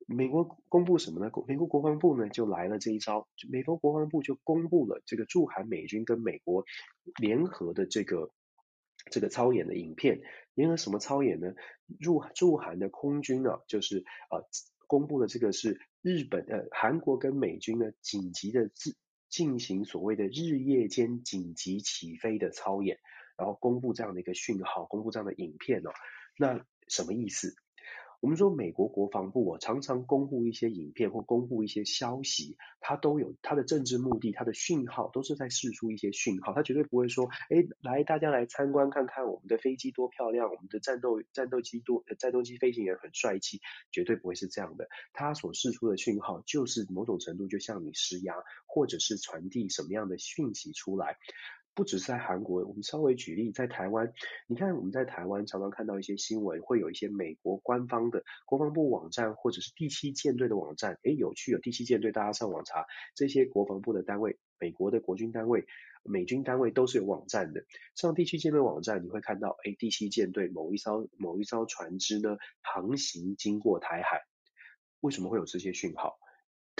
[0.07, 1.31] 美国公布什么呢？
[1.46, 6.64] 美国国防部呢就来了这一招，美国国防部就公布了这个驻韩美军跟美国
[7.20, 8.33] 联合的这个
[9.12, 10.22] 这个操演的影片。
[10.55, 11.55] 联合什么操演呢？
[12.00, 14.44] 入驻韩的空军啊，就是呃
[14.88, 18.96] 公布的这个是日本呃韩国跟美军呢紧急的自。
[19.31, 22.99] 进行所谓的日夜间紧急起飞的操演，
[23.38, 25.90] 然后公布这样的一个讯号，公布这样的影片哦，
[26.37, 27.55] 那什么意思？
[28.21, 44.89] 我们说美国国防部啊，常常公布一些影片或公布一些消息，它都有它的政治目的，它的讯号都是在释出一些讯号，它绝对不会说，哎，来大家来参观看看我们的飞机多漂亮，我们的战斗战斗机多，战斗机飞行员很帅气，绝对不会是这样的。
[45.15, 48.35] 它所释出的讯号就是某种程度就向你施压，
[48.67, 51.17] 或者是传递什么样的讯息出来。
[51.75, 54.13] 不只是在韩国，我们稍微举例，在台湾，
[54.47, 65.65] 你看我们在台湾常常看到一些新闻，会有一些美国官方的国防部网站，或者是第七舰队的网站，诶，有趣，有第七舰队，大家上网查，这些国防部的单位，美国的国军单位、
[66.03, 67.65] 美军单位都是有网站的。
[67.95, 74.23] 上第七舰队网站，你会看到，诶，第七舰队某一艘某一艘船只呢航行经过台海，
[75.01, 76.19] 为什么会有这些讯号？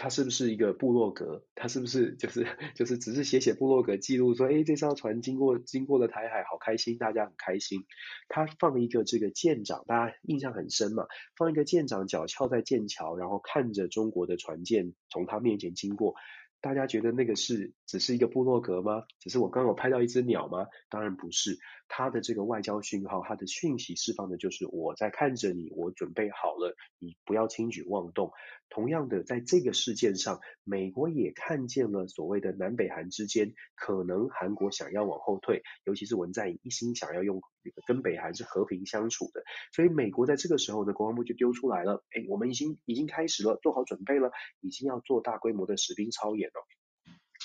[0.02, 1.44] 他是不是一个部落格？
[1.54, 7.84] 他是不是就是 就是只是写写部落格记录说，哎，这艘船经过经过了台海，好开心，大家很开心。
[8.26, 11.04] 他放一个这个舰长，大家印象很深嘛，
[11.36, 16.14] 放一个舰长脚翘在舰桥，然后看着中国的船舰从他面前经过。
[16.62, 19.03] 大家觉得那个是只是一个部落格吗？
[19.18, 20.68] 只是我刚好拍到一只鸟吗？
[20.88, 28.31] 当然不是，它的这个外交讯号，它的讯息释放的就是我在看着你，我准备好了，你不要轻举妄动。
[28.68, 37.42] 同样的，在这个事件上，美国也看见了所谓的南北韩之间可能韩国想要往后退，尤其是文在寅一心想要用
[37.88, 39.42] 跟北韩是和平相处的，
[39.74, 46.64] 所以美国在这个时候呢，国防部就丢出来了，哎，我们已经已经开始了，做好准备了，已经要做大规模的实兵操演了。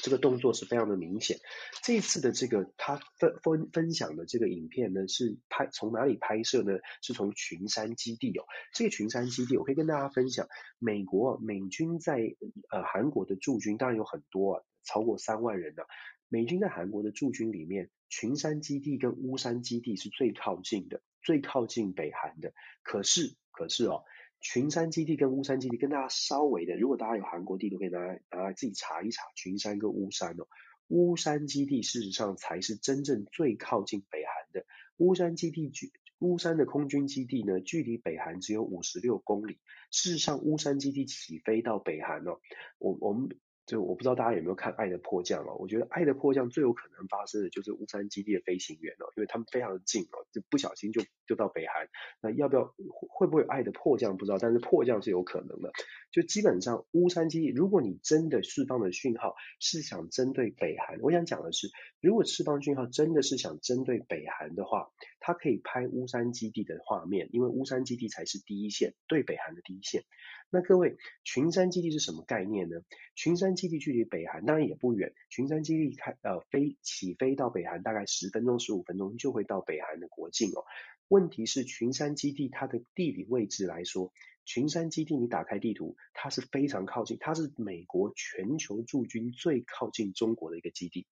[0.02, 1.40] 这个动作是非常的明显。
[1.84, 6.78] 这一次的这个他分分分享的这个影片呢，是拍从哪里拍摄呢？
[7.02, 8.43] 是从群山基地哦。
[8.74, 10.48] 这个群山基地，我可以跟大家分享，
[10.80, 12.36] 美国美军在
[12.70, 15.88] 呃韩国的驻军当然有很多啊，超过三万人呢、啊。
[16.28, 22.52] 美军在韩国的驻军里面，群山基地跟乌山基地是最靠近的，最靠近北韩的。
[22.84, 24.04] 可是，可是哦，
[24.48, 30.46] 群山基地跟乌山基地跟大家稍微的，如果大家有韩国地图，可以拿来拿来自己查一查群山跟乌山哦。
[30.88, 34.68] 乌山基地事实上才是真正最靠近北韩的。
[34.98, 39.58] 乌山基地距乌山的空军基地呢，距离北韩只有五十六公里。
[39.89, 42.39] 事实上，乌山基地起飞到北韩哦，
[42.78, 43.36] 我我们。
[43.66, 51.88] 就我不知道大家有没有看《爱的迫降》哦，我觉得《爱的迫降》最有可能发生的就是乌山基地的飞行员哦，因为他们非常的近哦，就不小心就就到北韩。
[52.22, 52.74] 那要不要
[53.09, 55.72] 会不会有爱的迫降不知道，但是迫降是有可能的。
[56.11, 61.70] 就基本上乌山基地，如果你真的释放的讯号是想针对北韩，我想讲的是，
[62.01, 64.91] 如果释放讯号真的是想针对北韩的话，
[65.26, 70.03] 它可以拍乌山基地的画面，因为乌山基地才是第一线，对北韩的第一线。
[70.51, 72.78] 那各位，群山基地是什么概念呢？
[73.15, 80.63] 群山基地距离北韩当然也不远，群山基地开呃飞起飞到北韩大概十分钟十五分钟就会到北韩的国境哦。
[81.07, 84.13] 问题是群山基地它的地理位置来说，
[84.45, 91.07] 群山基地你打开地图，它是非常靠近，它是美国全球驻军最靠近中国的一个基地。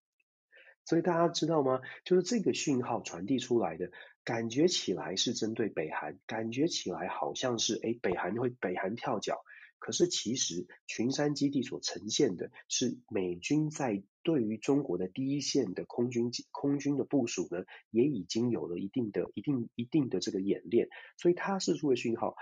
[0.84, 1.80] 所以大家知道吗？
[2.04, 3.90] 就是这个讯号传递出来的。
[4.24, 9.44] 感觉起来是针对北韩，感觉起来好像是诶北韩会北韩跳脚，
[9.78, 22.34] 可是其实群山基地所呈现的是美军在对于中国的第一线的空军空军的部署呢，也已经有了一定的一定一定的这个演练，所以它是出的讯号。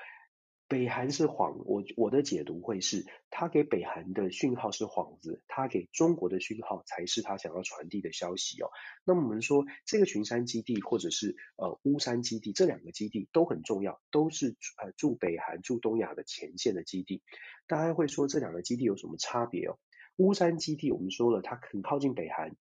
[0.73, 8.71] 北韩是幌，我我的解读会是，他给北韩的讯号是幌子，他给中国的讯号才是他想要传递的消息哦。
[9.05, 17.23] 那么我们说，这个群山基地或者是呃乌山基地这两个基地都很重要，都是呃驻北韩驻东亚的前线的基地。
[17.67, 19.77] 大家会说这两个基地有什么差别哦？
[20.17, 22.57] 乌山基地我们说了，它很靠近北韩。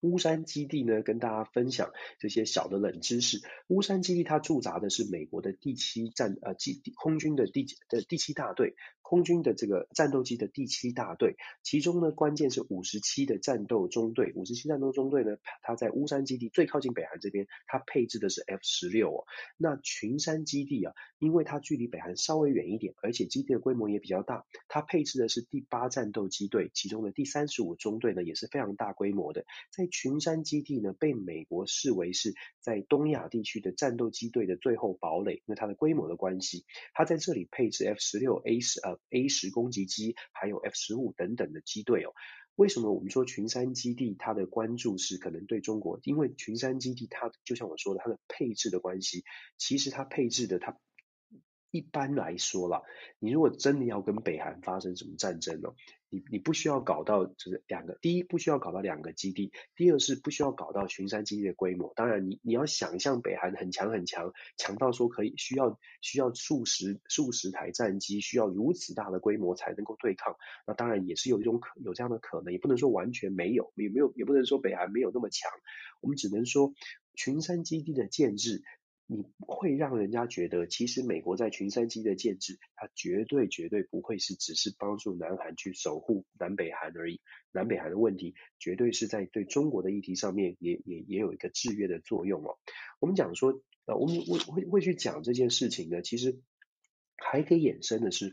[0.00, 3.40] 乌山基地呢，跟大家分享这些小的冷知识。
[3.68, 8.74] 乌山基地它驻扎的是美国的第七战呃基地空军的第的第七大队。
[9.00, 14.34] 空军的这个战斗机的第七大队，其中呢，关键是五十七的战斗中队。
[14.34, 19.24] 五十七战斗中队呢，它在乌山基地最靠近北韩这边，它配置的是 F 十六哦。
[19.56, 29.46] 那群山基地啊，因为它距离北韩稍微远一点，而且基地的规模也比较大，它配置的是第八战斗机队，其中的第三十五中队呢也是非常大规模的。
[29.70, 36.64] 在群山基地呢，被美国视为是在东亚地区的战斗机队的最后堡垒，因为它的规模的关系，
[36.94, 39.00] 它在这里配置 F 十六 A 十呃。
[39.10, 42.12] A 十攻击机，还有 F 十五等等的机队哦。
[42.56, 45.98] 为什么我们说群山基地它的关注是可能对中国？
[46.02, 49.24] 因为群山基地它就像我说的，它的配置的关系，
[49.56, 50.78] 其实它配置的它
[51.70, 52.82] 一般来说啦，
[53.18, 55.70] 你如果真的要跟北韩发生什么战争呢？
[56.10, 61.92] 你你不需要搞到就是两个，第一不需要搞到两个基地，第二是不需要搞到群山基地的规模。
[61.94, 70.34] 当然你，你你要想象北韩很强很强，强到说可以需要需要数十数十台战机，需要如此大的规模才能够对抗。
[70.66, 75.50] 那当然也是有一种可有这样的可能，也不能说完全没有，也没有也不能说北韩没有那么强。
[76.00, 76.72] 我们只能说
[77.14, 78.62] 群山基地的建制。
[79.10, 87.22] 你会让人家觉得，其实美国在群山基的建制，它绝对绝对不会是只是帮助南韩去守护南北韩而已。
[87.50, 92.58] 南北韩的问题，绝对是在对中国的议题上面也，也也有一个制约的作用哦。
[93.00, 96.42] 我们讲说，呃，我们会会会去讲这件事情呢，其实
[97.16, 98.30] 还可以衍生的是，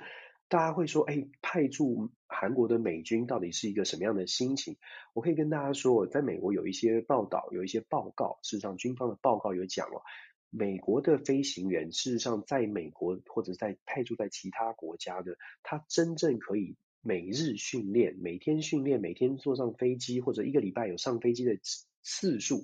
[0.49, 4.76] 大家会说，哎，派驻韩国的美军到底是一个什么样的心情？
[5.13, 10.03] 我可以跟大家说，在美国有一些报道，有一些报告，事实上军方的报告有讲哦。
[10.58, 21.60] 美国的飞行员，事实上，在美国或者在派驻在其他国家的，他真正可以每日训练、每天训练、每天坐上飞机，或者一个礼拜有上飞机的
[22.01, 22.64] 次数，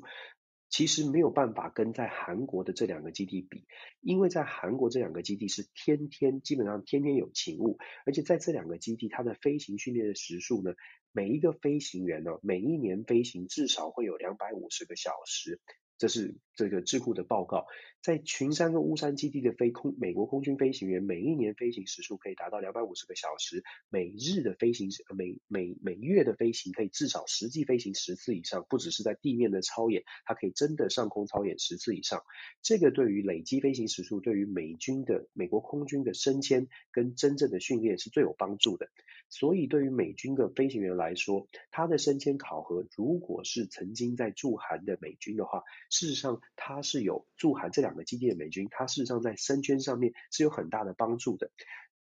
[0.69, 3.65] 其实没有办法跟在韩国的这两个基地比，
[3.99, 10.75] 因为在韩国这两个基地是天天基本上天天有勤务，而且在这两个基地，它的飞行训练的时数呢，
[11.11, 15.59] 每一个飞行员呢，每一年飞行至少会有两百五十个小时。
[15.97, 17.65] 这是这个智库的报告，
[18.01, 32.23] 在群山跟乌山基地的飞空美国空军飞行员每一年飞行时数可以达到两百五十个小时，每日的飞行每每每月的飞行可以至少实际飞行十次以上，不只是在地面的操演，它可以真的上空操演十次以上。
[32.61, 38.89] 这个对于累积飞行时数，对于美军的美国空军的升迁跟真正的训练是最有帮助的。
[39.29, 51.51] 所以对于美军的飞行员来说，他的升迁考核，如果是曾经在驻韩的美军的话，事实上他是有驻韩这两个基地的美军，他事实上在升迁上面是有很大的帮助的。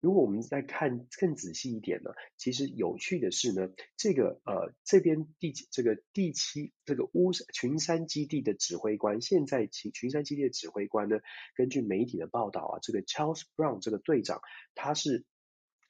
[0.00, 11.18] 如果我们再看更仔细一点呢，其实有趣的是呢，这个呃这边第这个第七这个乌群山基地的指挥官，现在群群山基地的指挥官呢，
[11.54, 14.40] 根据媒体的报道啊，这个 Charles Brown 这个队长
[14.74, 15.24] 他是。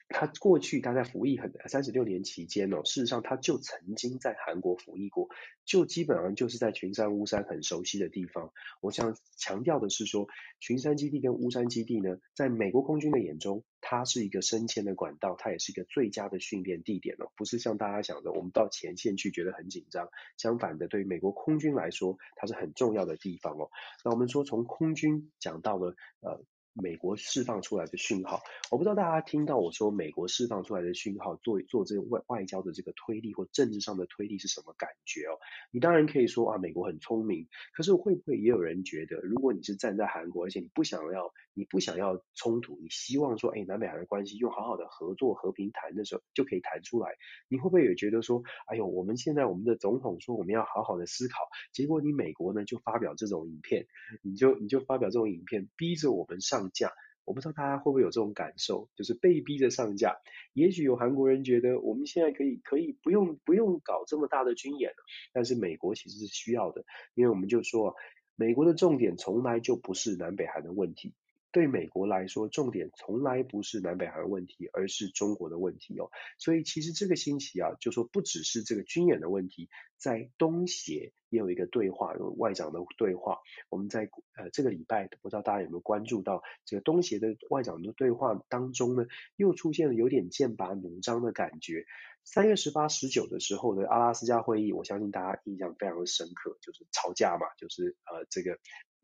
[0.09, 5.27] 他过去他在服役很三十六年期间哦，事实上他就曾经在韩国服役过，
[5.65, 8.53] 就基本上就是在群山乌山很熟悉的地方。
[8.79, 10.27] 我想强调的是说，
[10.59, 20.09] 群山基地跟乌山基地呢，在美国空军的眼中，它是一个升迁的管道，它也是一个最佳的训练地点哦，不是像大家想的，我们到前线去觉得很紧张。
[20.37, 23.69] 相反的，对于美国空军来说，它是很重要的地方哦。
[24.05, 26.43] 那我们说从空军讲到了呃。
[26.81, 35.39] 美国释放出来的讯号，我不知道大家听到我说美国释放出来的讯号，做做这个外外交的这个推力或政治上的推力是什么感觉哦？
[35.71, 47.15] 你当然可以说啊，美国很聪明，可是会不会也有人觉得，如果你是站在韩国，而且你不想要，你不想要冲突，你希望说，哎，南北韩的关系用好好的合作和平谈的时候就可以谈出来，
[47.47, 51.35] 你会不会也觉得说，哎呦，我们现在我们的总统说我们要好好的思考，
[51.73, 53.87] 结果你美国呢就发表这种影片，
[54.21, 56.66] 你就你就发表这种影片，逼着我们上。
[56.73, 56.91] 架，
[57.25, 60.17] 我不知道大家会不会有这种感受，就是被逼着上架。
[60.53, 64.95] 也许有韩国人觉得我们现在可以可以不用不用搞这么大的军演了，
[65.33, 67.95] 但是美国其实是需要的，因为我们就说，
[68.35, 71.13] 美国的重点从来就不是南北韩的问题。
[71.57, 76.11] 对美国来说，重点从来不是南北韩问题，而是中国的问题哦。
[76.37, 83.39] 所以其实这个星期啊，就说不只是这个军演的问题，在东协也有一个对话，有外长的对话。
[83.69, 91.87] 我们在呃这个礼拜，不知道大家有没有关注到这个东协的外长的对话当中呢，又出现了有点剑拔弩张的感觉。
[92.23, 98.59] 三月十八、十九的时候的阿拉斯加会议，我相信大家印象非常的深刻，就是吵架嘛，就是呃这个。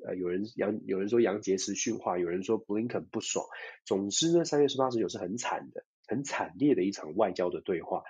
[0.05, 3.45] 呃，有人杨有人说杨洁篪训话，有人说布林肯不爽。
[3.85, 8.03] 总之呢，三月十八、十九是很惨的、很惨烈的一场外交的对话。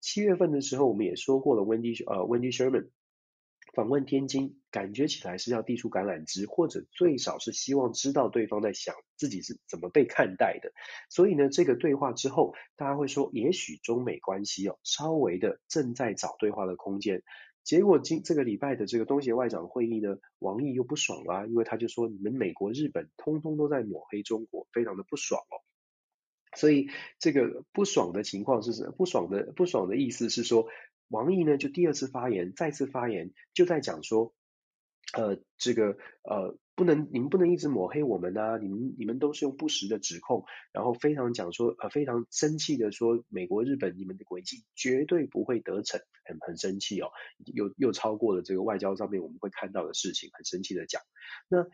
[0.00, 2.90] 七月份的时候，我们也说过了，Wendy 呃 Wendy Sherman
[3.74, 10.72] 访问天津，感觉起来是要递出橄榄枝，或者最少是希望知道对方在想自己是怎么被看待的。
[11.10, 17.22] 所以呢，这个对话之后，大家会说，也许中美关系哦，稍微的正在找对话的空间。
[17.68, 25.60] 结果今这个礼拜的这个东协外长会议呢，王毅又不爽啦，因为他就说，你们美国、日本通通都在抹黑中国，非常的不爽哦。
[26.56, 26.88] 所以
[27.18, 28.92] 这个不爽的情况是什么？
[28.92, 30.66] 不爽的不爽的意思是说，
[31.08, 34.32] 王毅呢就第二次发言，再次发言就在讲说，
[35.12, 36.56] 呃，这个呃。
[36.78, 38.56] 不能，你们不能一直抹黑我们啊！
[38.56, 47.10] 你们你们都是用不实的指控，然后非常讲说，呃，非常生气的说，美国、日本，你们的诡计绝对不会得逞，很很生气哦，
[47.52, 51.02] 又又超过了这个外交上面我们会看到的事情，很生气的讲。
[51.48, 51.66] 那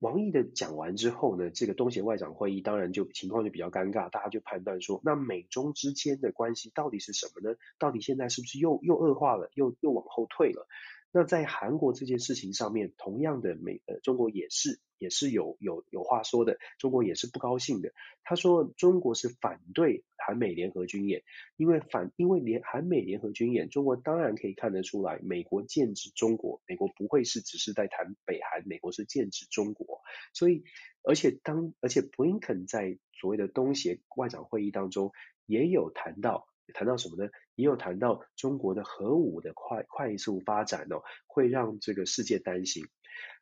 [0.00, 7.56] 王毅的讲完之后呢，这个东协外长会议当然就情况就比较尴尬，大家就判断说，那美中之间的关系到底是什么呢？
[7.78, 10.66] 到底现在是不是又又恶化了，又又往后退了？
[11.14, 17.92] 那在韩国这件事情上面，同样的美呃中国也是也是有有有话说的，中国也是不高兴的。
[18.24, 21.22] 他说中国是反对韩美联合军演，
[21.56, 30.00] 因为反因为联韩美联合军演，中国当然可以看得出来，美国剑指中国，美国不会是只是在谈北韩，美国是剑指中国。
[30.32, 30.64] 所以
[31.02, 35.12] 而且当而且布林肯在所谓的东协外长会议当中
[35.44, 36.48] 也有谈到。
[36.74, 37.30] 谈到什么呢？
[37.54, 42.84] 也有谈到中国的核武的快快速发展哦，会让这个世界担心。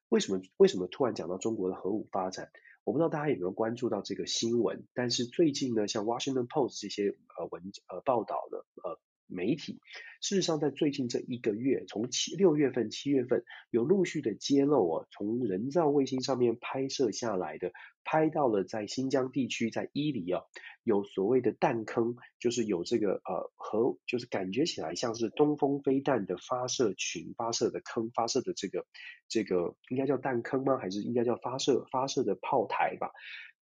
[0.08, 0.40] 为什么？
[0.56, 2.50] 为什么突然讲到中国的核武发展？
[2.84, 4.86] 我不知道大家有没有关注到这个新闻。
[4.94, 8.98] 但是最近呢，像 Washington Post 这些呃文呃报道呢呃。
[9.30, 9.80] 媒体
[10.20, 17.72] 事实上在最近这一个月，从七六月份、七月份有陆续的揭露啊，从人造卫星上面拍摄下来的，
[18.04, 20.42] 拍到了在新疆地区，在伊犁啊，
[20.84, 28.84] 有所谓的弹坑，就是有这个呃核，就是感觉起来像是东风飞弹的发射群、发射的坑、发射的这个
[29.28, 30.76] 这个应该叫弹坑吗？
[30.76, 33.10] 还是应该叫发射发射的炮台吧？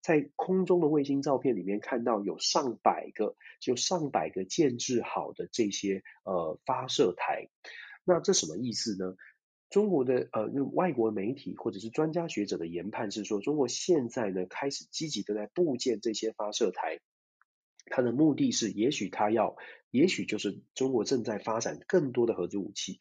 [0.05, 7.49] 在空中的卫星照片里面看到有上百个，就上百个建制好的这些呃发射台，
[8.03, 9.15] 那这什么意思呢？
[9.71, 16.99] 中国的呃外国媒体或者是专家学者的研判是说，中国现在呢开始积极的在布建这些发射台，
[17.87, 19.55] 它的目的是，也许它要，
[19.89, 22.99] 也许就是中国正在发展更多的核子武器。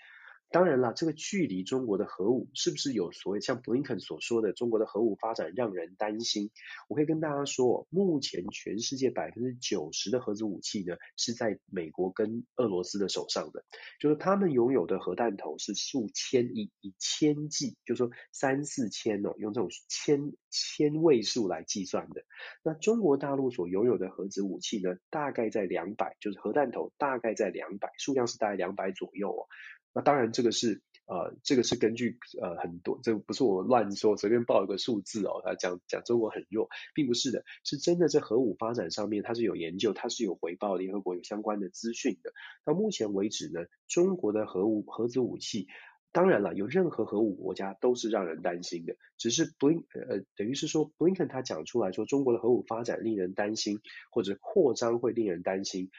[0.50, 6.50] 当然了，这个距离中国的核武是不是有所谓像布林肯所说的中国的核武发展让人担心？
[6.88, 13.64] 我可以跟大家说，目前全世界百分之九十的核子武器呢是在美国跟俄罗斯的手上的，
[13.98, 22.22] 就是他们拥有的核弹头是数千以以千计，就是说三四千哦，用这种千千位数来计算的。
[22.62, 29.46] 那中国大陆所拥有的核子武器呢，大概在两百，就是核弹头大概在两百，数量是大概两百左右哦。
[29.94, 42.32] 那当然，这个是呃，这个是根据呃很多，这个不是我乱说，随便报一个数字哦，他讲讲中国很弱，并不是的，是真的，在核武发展上面，它是有研究，它是有回报，联合国有相关的资讯的。
[42.64, 45.68] 到目前为止呢，中国的核武核子武器，
[46.10, 53.78] 当然了，有任何核武国家都是让人担心的，只是布林呃，等于是说布林肯他讲出来说，中国的核武发展令人担心，
[54.10, 55.90] 或者扩张会令人担心。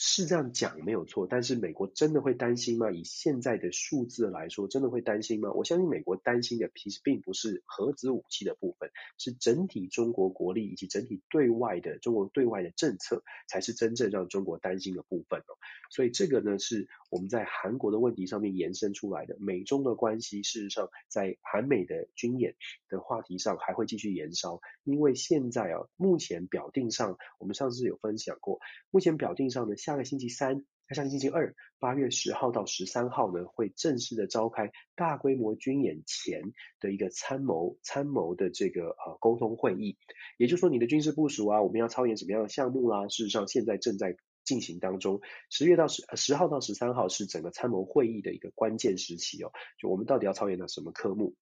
[0.00, 2.92] 是这样讲没有错，但是美国真的会担心吗？
[2.92, 5.50] 以现在的数字来说，真的会担心吗？
[5.50, 15.58] 我相信美国担心的其实并不是核子武器的部分，是整体中国国力以及整体对外的中国对外的政策，才是真正让中国担心的部分哦。
[15.90, 19.36] 所以这个呢，是我们在韩国的问题上面延伸出来的。
[19.40, 22.54] 美中的关系，事实上在韩美的军演
[22.88, 28.60] 的话题上还会继续延烧，因为现在啊，目前表定上，我们上次有分享过，
[28.92, 29.74] 目前表定上呢。
[29.88, 39.96] 下个星期三，下个星期二，八月十号到十三号呢，会正式的召开大规模军演前的一个参谋参谋的这个呃沟通会议。
[40.36, 43.08] 也就是说，你的军事部署啊，我们要操演什么样的项目啦、啊？
[43.08, 44.14] 事实上，现在正在
[44.44, 45.22] 进行当中。
[45.48, 49.52] 十月到十十号到十三号是整个参谋会议的一个关键时期哦。
[49.78, 51.34] 就我们到底要操演到什么科目？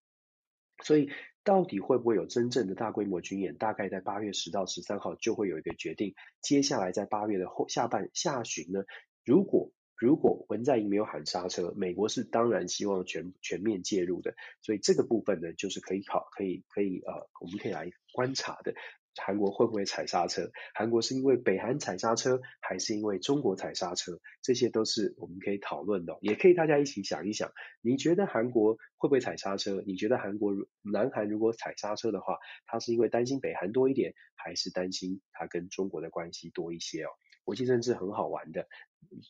[0.85, 1.11] 所以，
[1.47, 3.57] 到底会不会有真正的大规模军演？
[3.57, 6.17] 大概在八月十到十三号就会有一个决定。
[6.43, 8.83] 接下来在八月的后下半下旬呢，
[9.25, 14.35] 如果如果文在寅没有喊刹车，美国是当然希望全全面介入的。
[14.61, 18.75] 所以这个部分呢，就是可以考，可以可以呃，我们可以来观察的。
[19.25, 20.51] 韩国会不会踩刹车？
[20.75, 24.21] 韩国是因为北韩踩刹车，还是因为中国踩刹车？
[24.43, 27.53] 这些都是我们可以讨论的，也可以大家一起想一想。
[27.81, 29.83] 你觉得韩国会不会踩刹车？
[29.87, 37.09] 你觉得韩国南韩如果踩刹车的话，他是因为担心北韩多一点，还是担心他跟中国的关系多一些哦？
[37.45, 38.67] 国际政治很好玩的，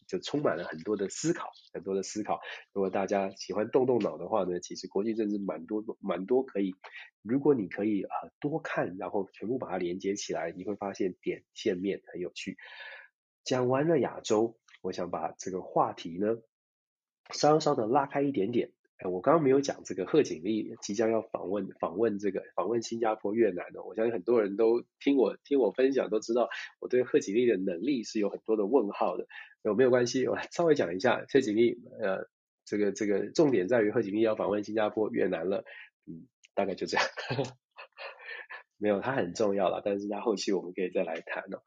[0.07, 2.41] 就充满了很多的思考，很多的思考。
[2.73, 6.75] 如果大家喜欢动动脑的话呢，其实国际政治蛮多蛮多可以。
[7.23, 8.11] 如果你可以啊
[8.41, 12.57] 多看，然后全部把它连接起来，你会发现点线面很有趣。
[13.45, 16.39] 讲完了亚洲，我想把这个话题呢
[17.33, 18.73] 稍稍的拉开一点点。
[18.99, 26.49] 哎，我刚刚没有讲这个贺锦丽即将要访问访问这个访问新加坡、越南的，我相信很多人都听我听我分享都知道，
[26.81, 29.27] 我对贺锦丽的能力是有很多的问号的。
[29.67, 30.29] 有没有关系？
[30.29, 32.29] 我稍微讲一下贺锦丽，呃，
[32.65, 35.65] 这个这个重点在于贺锦丽要访问新加坡、越南了，
[36.07, 37.05] 嗯，大概就这样。
[38.79, 41.63] 没有，它很重要了，但是它后期我们可以再来谈哦。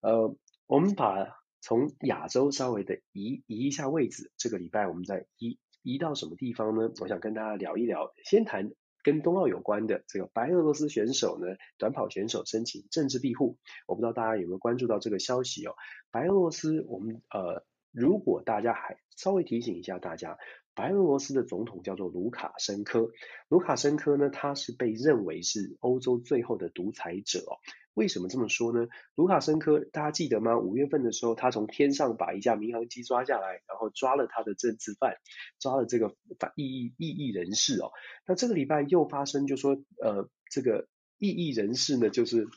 [0.00, 0.36] 呃，
[0.66, 5.58] 我们把从亚洲稍微的移移一下位置，这个礼拜我们再移。
[5.84, 6.92] 移到什么地方呢？
[7.00, 8.70] 我想跟大家聊一聊，先谈
[9.02, 13.58] 跟冬奥有关的这个白俄罗斯选手呢，短跑选手申请政治庇护。
[13.86, 15.74] 我不知道大家有没有关注到这个消息哦。
[16.10, 20.38] 白俄罗斯，我们呃，如果大家还稍微提醒一下大家，
[20.74, 23.10] 白俄罗斯的总统叫做卢卡申科。
[23.48, 27.58] 卢卡申科呢，他是被认为是欧洲最后的独裁者哦。
[27.94, 28.86] 为什么这么说呢？
[29.14, 30.58] 卢卡申科，大家记得吗？
[30.58, 35.16] 五月份的时候，他从天上把一架民航机抓下来，然后抓了他的政治犯，
[35.58, 37.90] 抓了这个反异议异议人士哦。
[38.26, 42.48] 那这个礼拜又发生，就说呃，这个异议人士呢，就是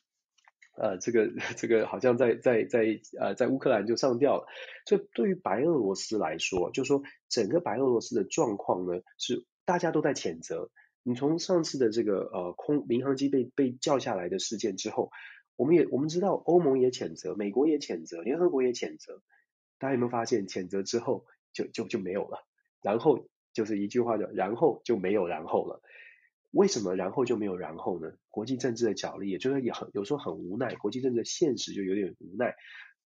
[0.77, 4.47] 呃，这个这个好像在在在呃在乌克兰就上吊了。
[4.85, 10.69] 所以对于白俄罗斯来说，就说整个白俄罗斯的状况呢，是大家都在谴责。
[11.01, 15.11] 你从上次的这个呃空民航机被被叫下来的事件之后，
[15.55, 19.21] 我们也我们知道欧盟也谴责，美国也谴责，联合国也谴责。
[19.77, 22.45] 大家有没有发现，谴责之后就就就没有了，
[22.81, 25.81] 然后就是一句话叫，然后就没有然后了。
[26.55, 28.13] 为什么然后就没有然后呢？
[28.29, 32.55] 国际政治的角力，也就是也很有时候很无奈，国际政治的现实就有点无奈。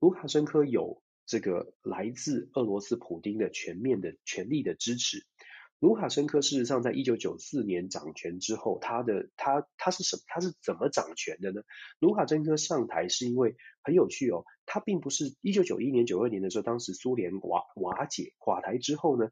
[0.01, 5.25] 卢卡申科有这个来自俄罗斯普丁的全面的权力的支持。
[5.79, 10.23] 卢卡申科事实上在一九九四年掌权之后，他的他他是什么？
[10.27, 11.61] 他是怎么掌权的呢？
[11.99, 19.29] 卢卡申科上台是因为很有趣哦，他并不是一九九一年、九二年的时候，当时苏联瓦瓦解垮台之后呢，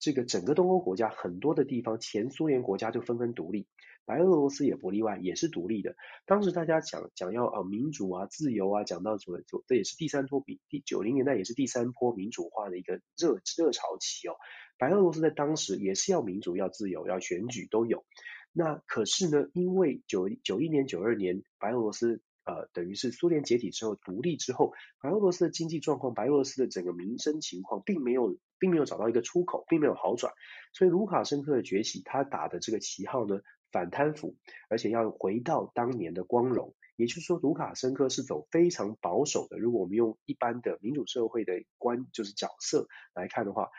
[0.00, 3.68] 这个整个东欧国家很多的地方前苏联国家就纷纷独立，
[4.06, 5.94] 白俄罗斯也不例外，也是独立的。
[6.24, 14.36] 当时大家讲讲要啊民主啊、自由啊，讲到什么，这也是第三波比第九零年代也是第三波民主化的一个热热潮期哦。
[14.78, 18.04] 白俄罗斯在当时也是要民主、要自由、要选举都有。
[18.52, 22.22] 那可是呢，因为九九一年、九二年白俄罗斯。
[22.50, 30.32] 呃，等于是苏联解体之后独立之后，白俄罗斯的经济状况，白俄罗斯的整个民生情况，并没有，并没有找到一个出口，并没有好转。
[30.72, 33.40] 所以卢卡申科的崛起，他打的这个旗号呢，
[33.70, 34.36] 反贪腐，
[34.68, 36.74] 而且要回到当年的光荣。
[36.96, 39.56] 也就是说，卢卡申科是走非常保守的。
[39.56, 43.70] 如果我们用一般的民主社会的观，就是角色来看的话。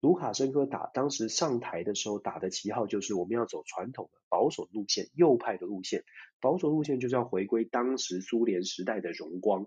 [0.00, 6.04] 卢卡申科打当时上台的时候打的旗号就是我们要走传统的保守路线，右派的路线，
[6.40, 9.66] 保守路线就是要回归当时苏联时代的荣光。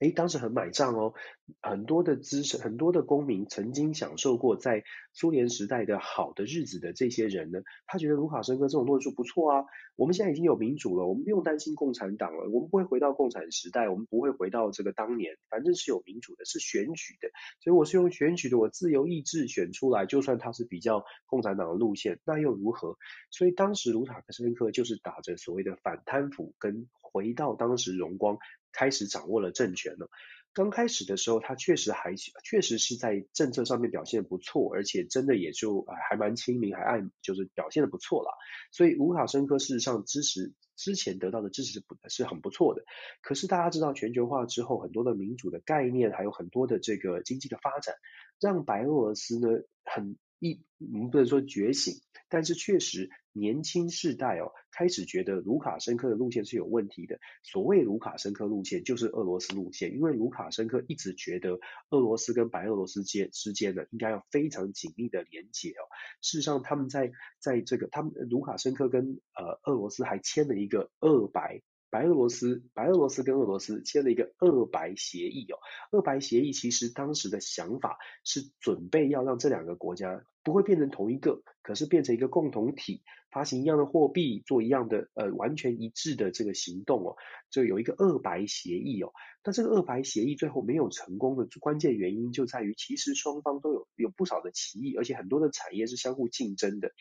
[0.00, 1.14] 诶，当时很买账哦，
[1.62, 9.64] 很多的资深、很多的公民曾经享受过在苏联时代的好的日子的这些人呢，他觉得卢卡申科这种论述不错啊。
[9.96, 17.28] 我们现在已经有民主了，我们不用担心共产党了，我们不会回到共产时代，我们不会回到这个当年，反正是有民主的，是选举的，
[17.60, 22.98] 所以我是用选举的，我自由意志选出来，就算他是比较共产党的路线，那又如何？
[23.30, 28.38] 所以当时卢卡申科就是打着所谓的反贪腐跟回到当时荣光。
[28.74, 30.10] 开始掌握了政权了。
[30.52, 32.14] 刚开始的时候，他确实还
[32.44, 38.30] 确实是在政策上面表现不错，而且真的也就还蛮亲民，还爱就是表现的不错了。
[38.70, 42.84] 所以卢卡申科事实上支持之前得到的支持是是很不错的。
[43.20, 47.96] 可是大家知道全球化之后，很多的民主的概念，还有很多的这个经济的发展，
[48.40, 49.48] 让白俄罗斯呢
[49.84, 50.16] 很
[50.46, 51.94] 一我们不能说觉醒，
[52.28, 53.10] 但是确实。
[53.36, 57.18] 年轻世代哦，开始觉得卢卡申科的路线是有问题的。
[57.42, 61.58] 所谓卢卡申科路线，就是俄罗斯路线，因为卢卡申科一直觉得
[61.90, 65.82] 俄罗斯跟白俄罗斯间之间呢，应该要非常紧密的连结哦。
[66.22, 71.60] 事实上，他们在在这个，他们卢卡申科跟呃俄罗斯还签了一个俄白。
[71.90, 75.58] 白俄罗斯，白俄罗斯跟俄罗斯签了一个二白协议哦。
[75.90, 87.16] 二白协议其实当时的想法是准备要让这两个国家不会变成同一个，可是变成一个共同体，发行一样的货币，做一样的呃完全一致的这个行动哦。
[87.50, 89.10] 就有一个二白协议哦。
[89.42, 96.92] 但这个二白协议最后没有成功的关键原因就在于，其实双方都有有不少的歧义，而且很多的产业是相互竞争的。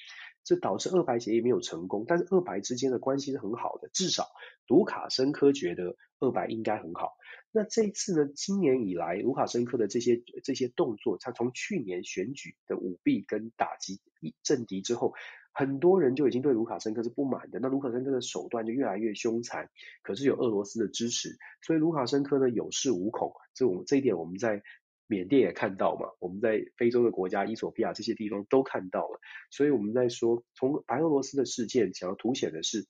[0.44, 4.28] 这导致二白协议没有成功，但是二白之间的关系是很好的，至少
[4.68, 7.18] 卢卡申科觉得二白应该很好。
[7.52, 14.02] 那这一次呢，今年以来卢卡申科的这些这些动作，他从去年选举的舞弊跟打击
[14.42, 15.14] 政敌之后，
[15.52, 17.60] 很多人就已经对卢卡申科是不满的。
[17.60, 19.70] 那卢卡申科的手段就越来越凶残，
[20.02, 23.34] 可是有俄罗斯的支持，所以卢卡申科呢有恃无恐。
[23.54, 24.64] 这我们这一点我们在。
[25.08, 29.20] 缅甸也看到嘛，我们在非洲的国家，伊索比亚这些地方都看到了，
[29.52, 32.88] 所以我们在说，从白俄罗斯的事件想要凸显的是，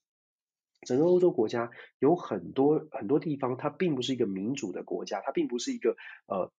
[0.84, 6.52] 整个欧洲国家有很多很多地方，它并不是一个民主的国家，它并不是一个呃。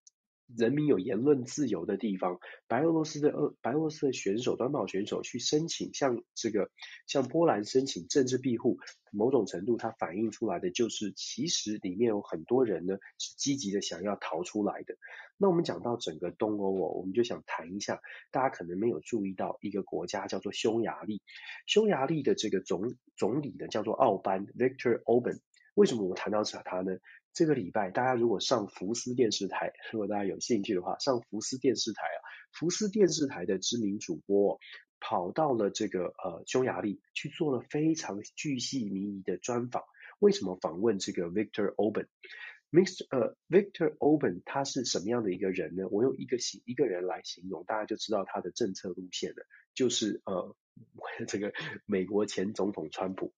[0.47, 6.69] 人民有言论自由的地方，白俄罗斯的俄白俄罗斯的选手短跑选手去申请向这个
[7.07, 8.77] 向波兰申请政治庇护，
[9.11, 14.95] 某种程度它反映出来的就是，其实里面有很多人呢是积极的想要逃出来的。
[15.37, 17.99] 那我们讲到整个东欧哦，我们就想谈一下，
[18.31, 21.21] 大家可能没有注意到一个国家叫做匈牙利，
[21.65, 25.39] 匈牙利的这个总总理呢叫做奥班 Victor Orban，
[25.73, 26.97] 为什么我谈到他呢？
[27.35, 32.19] 这个礼拜，大家如果上福斯电视台，如果大家有兴趣的话，上福斯电视台啊，
[32.53, 34.57] 福斯电视台的知名主播
[35.01, 39.83] 跑到了这个呃匈牙利去做了非常巨细靡遗的专访。
[40.19, 43.05] 为什么访问这个 Victor Orban？Mr.
[43.09, 45.89] 呃，Victor Orban 他是什么样的一个人呢？
[45.91, 50.55] 我用一个形一个人来形容，大家就知道他的政策路线了，就是呃
[51.27, 51.51] 这个
[51.85, 53.33] 美国前总统川普。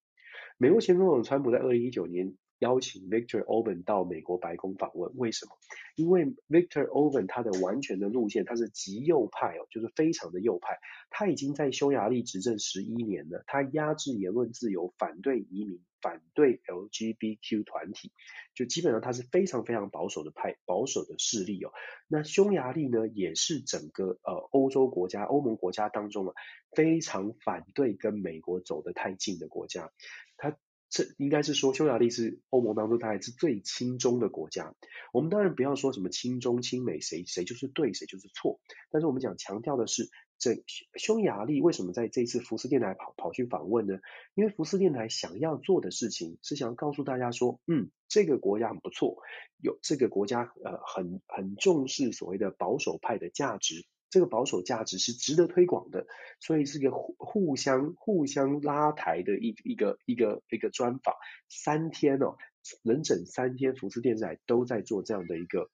[0.59, 2.37] 美国前总统川普在二零一九年。
[2.59, 5.51] 邀请 Victor Orban 到美国白宫访问，为什么？
[5.95, 10.79] 因为 Victor Orban 他的完全的路线，他是极右派哦，就是非常的右派。
[11.09, 18.11] 他已经在匈牙利执政十一年了，他压制言论自由，反对移民，反对 LGBTQ 团体，
[18.55, 21.71] 就基本上他是非常非常保守的派，保守的势力哦。
[22.07, 26.33] 那匈牙利呢，也是整个呃欧洲国家、欧盟国家当中啊，
[26.75, 29.91] 非常反对跟美国走得太近的国家，
[30.37, 30.57] 他。
[30.89, 34.73] 这应该是说，匈牙利是欧盟当中它还是最亲中的国家。
[35.11, 38.59] 我们当然不要说什么亲中亲美，谁谁就是对，谁就是错。
[38.89, 40.09] 但是我们讲强调的是，
[40.39, 40.63] 这
[40.95, 43.99] 匈牙利为什么在这一次福斯电台跑跑去访问呢？
[44.33, 49.17] 因为福斯电台想要做的事情是想告诉大家说，嗯，这个国家很不错，
[49.61, 53.85] 有这个国家呃很很重视所谓的保守派的价值。
[54.09, 56.07] 这个保守价值是值得推广的，
[56.39, 61.15] 所以是个互互相互相拉抬的一一个一个一个专访，
[61.49, 62.37] 三天哦，
[62.83, 65.69] 整整三天，福斯电视台都在做这样的一个。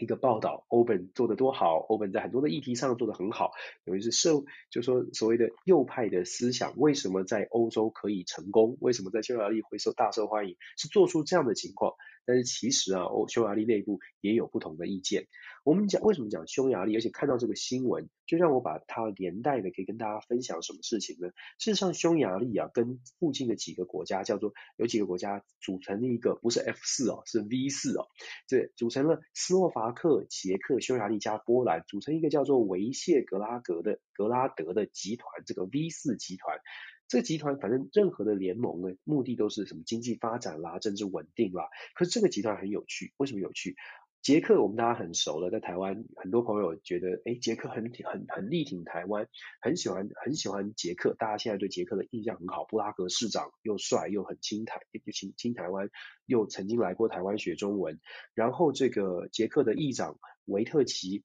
[0.00, 3.50] 一个报道，欧本做得多好，欧本在很多的议题上做得很好，
[3.82, 8.76] 尤其是社，就说所谓的右派的思想，为什么在欧洲可以成功？
[8.80, 10.56] 为什么在匈牙利会受大受欢迎？
[10.76, 11.94] 是做出这样的情况。
[12.28, 15.28] 但是其实啊，欧匈牙利内部也有不同的意见。
[15.64, 21.28] 我们讲为什么讲匈牙利，而且看到这个新闻，就让我把它连带的可以跟大家分享什么事情呢？
[21.58, 28.08] 事实上，匈牙利啊，跟附近的几个国家叫做有几个国家组成了一个，不是 F 四哦，是 V 四哦，
[28.46, 36.58] 这组成了斯洛伐克、捷克、匈牙利加波兰，组成一个叫做维谢格拉格的格拉德的集团，这个 V 四集团。
[37.08, 41.64] 这个集团反正任何的联盟呢，目的都是什么经济发展啦、政治稳定啦。
[41.94, 43.76] 可是这个集团很有趣，为什么有趣？
[44.20, 49.26] 捷克我们大家很熟了，在台湾很多朋友觉得，哎，捷克很很很力挺台湾，
[49.62, 51.14] 很喜欢很喜欢捷克。
[51.14, 55.88] 大家现在对捷克的印象很好，布拉格市长又帅又很亲台，又亲亲台湾，
[56.26, 58.00] 又曾经来过台湾学中文。
[58.34, 61.24] 然后这个捷克的议长维特奇。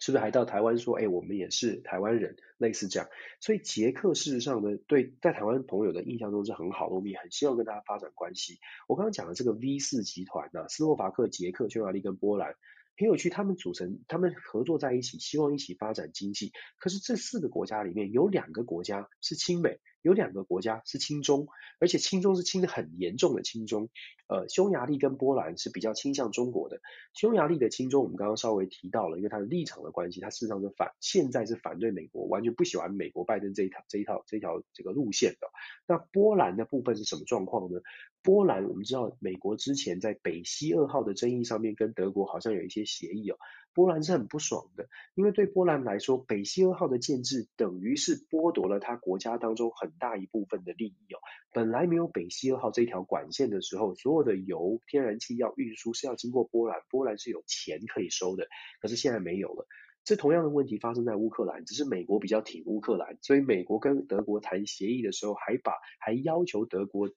[0.00, 3.08] 是不是还到台湾说，哎，我们也是台湾人，类似这样。
[3.38, 8.58] 所以捷克事实上呢，对在台湾朋友的印象中是很好的，我们也很希望跟大家发展关系。
[8.88, 12.56] 我刚刚讲的这个 V 四集团呢，斯洛伐克、捷克、匈牙利跟波兰。
[12.96, 16.52] 很有趣，他们组成，他们合作在一起，希望一起发展经济。
[16.78, 21.48] 可是这四个国家里面有两个国家是亲美，有两个国家是亲中，
[21.78, 23.88] 而且亲中是亲得很严重的亲中。
[24.28, 26.80] 呃，匈牙利跟波兰是比较倾向中国的。
[27.14, 35.48] 匈牙利的亲中，我们刚刚稍微提到了，因为它的立场的关系，它事实上是反，现在是反对美国，完全不喜欢美国拜登这一套这一套这一条这个路线的。
[35.88, 37.80] 那波兰的部分是什么状况呢？
[38.22, 43.36] 波兰，我们知道美国之前在北溪二号的争议上面跟德国好像有一些协议哦，
[43.72, 51.18] 波兰是很不爽的，因为对波兰来说，北溪二号的建制等于是剥夺了他国家当中很大一部分的利益哦。
[51.52, 58.48] 本来没有北溪二号这条管线的时候，所有的油、天然气要运输是要经过波兰，波兰是有钱可以收的，
[58.80, 59.66] 可是现在没有了。
[60.02, 67.10] 这同样的问题发生在乌克兰，只是美国比较挺乌克兰，所以美国跟德国谈协议的时候，还把还要求德国。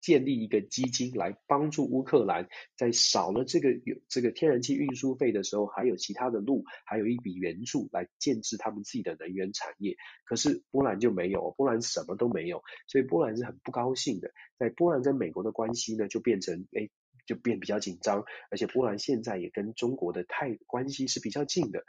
[0.00, 9.96] 建立一个基金来帮助乌克兰，在少了这个有这个天然气运输费的时候，还有其他的路，还有一笔援助来建置他们自己的能源产业。
[10.24, 14.32] 可是波兰就没有，波兰什么都没有，所以波兰是很不高兴的。
[14.58, 16.88] 在波兰跟美国的关系呢，就变成哎，
[17.26, 21.84] 就变比较紧张，而且波兰现在也跟中国的太关系是比较近的。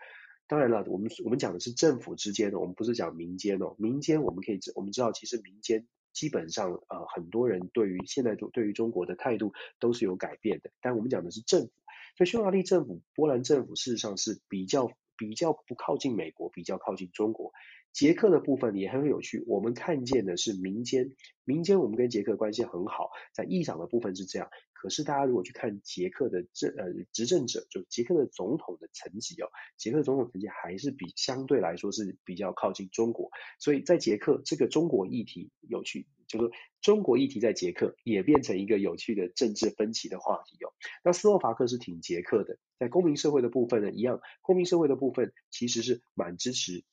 [0.47, 3.75] 当然了，我们我们讲的是政府之间的，我们不是讲民间哦。
[3.79, 5.87] 民间我们可以知我们知道，其实民间。
[6.13, 10.71] 基本上，呃，很多人对于现在中对于中国的态度都是有改变的。
[10.81, 11.71] 但我们讲的是政府，
[12.17, 17.51] 所以匈牙利政府、波兰政府事实上是比较比较不靠近美国，比较靠近中国。
[17.93, 21.11] 捷克的部分也很有趣，我们看见的是民间，
[21.43, 24.49] 民间我们跟捷克关系很好，在议长的部分是这样。
[24.81, 29.45] 可是大家如果去看捷克的政呃执政者，就捷克的总统的层级哦，
[29.77, 33.29] 捷克总统层级还是比相对来说是比较靠近中国，
[33.59, 36.51] 所以在捷克这个中国议题有趣，就是
[36.81, 40.73] 中国议题在捷克也变成一个有趣的政治分歧的话题哦。
[41.03, 46.83] 那斯洛伐克是挺捷克的，在公民社会的部分呢，一样，公民社会的部分其实是蛮支持。